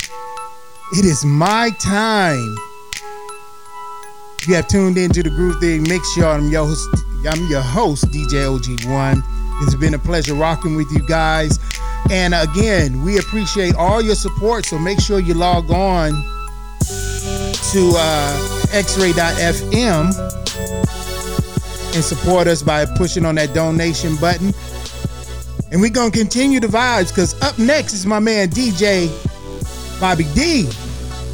It 0.93 1.05
is 1.05 1.23
my 1.23 1.69
time. 1.79 2.57
You 4.45 4.55
have 4.55 4.67
tuned 4.67 4.97
into 4.97 5.23
the 5.23 5.29
Groove 5.29 5.57
Theory 5.61 5.79
Mix 5.79 6.11
Show. 6.13 6.29
I'm 6.29 6.49
your 6.49 6.65
host, 6.65 6.89
I'm 7.25 7.47
your 7.47 7.61
host, 7.61 8.07
DJ 8.07 8.59
OG1. 8.59 9.23
It's 9.63 9.75
been 9.75 9.93
a 9.93 9.99
pleasure 9.99 10.33
rocking 10.33 10.75
with 10.75 10.91
you 10.91 10.99
guys. 11.07 11.59
And 12.09 12.33
again, 12.33 13.03
we 13.05 13.19
appreciate 13.19 13.73
all 13.75 14.01
your 14.01 14.15
support. 14.15 14.65
So 14.65 14.77
make 14.77 14.99
sure 14.99 15.21
you 15.21 15.33
log 15.33 15.71
on 15.71 16.11
to 16.81 17.93
uh, 17.95 18.37
xray.fm 18.73 20.11
and 21.95 22.03
support 22.03 22.47
us 22.47 22.61
by 22.61 22.83
pushing 22.83 23.23
on 23.23 23.35
that 23.35 23.53
donation 23.53 24.17
button. 24.17 24.53
And 25.71 25.79
we're 25.79 25.89
going 25.89 26.11
to 26.11 26.17
continue 26.17 26.59
the 26.59 26.67
vibes 26.67 27.15
because 27.15 27.41
up 27.41 27.57
next 27.57 27.93
is 27.93 28.05
my 28.05 28.19
man 28.19 28.49
DJ 28.49 29.07
Bobby 30.01 30.25
D 30.33 30.67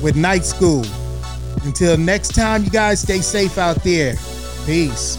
with 0.01 0.15
Night 0.15 0.45
School. 0.45 0.85
Until 1.63 1.97
next 1.97 2.35
time, 2.35 2.63
you 2.63 2.69
guys 2.69 3.01
stay 3.01 3.19
safe 3.19 3.57
out 3.57 3.83
there. 3.83 4.15
Peace. 4.65 5.17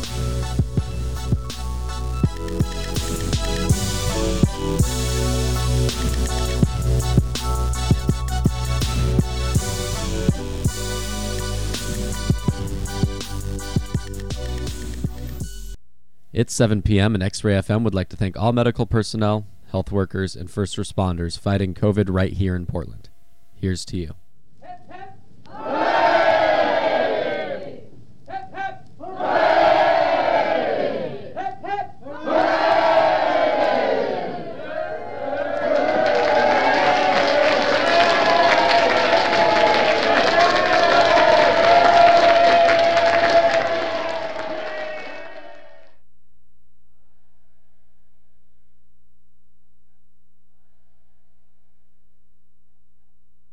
It's 16.38 16.54
7 16.54 16.82
p.m., 16.82 17.14
and 17.14 17.22
X 17.22 17.42
Ray 17.42 17.54
FM 17.54 17.82
would 17.82 17.96
like 17.96 18.08
to 18.10 18.16
thank 18.16 18.36
all 18.36 18.52
medical 18.52 18.86
personnel, 18.86 19.46
health 19.72 19.90
workers, 19.90 20.36
and 20.36 20.48
first 20.48 20.76
responders 20.76 21.36
fighting 21.36 21.74
COVID 21.74 22.06
right 22.08 22.32
here 22.32 22.54
in 22.54 22.64
Portland. 22.64 23.08
Here's 23.56 23.84
to 23.86 23.96
you. 23.96 24.14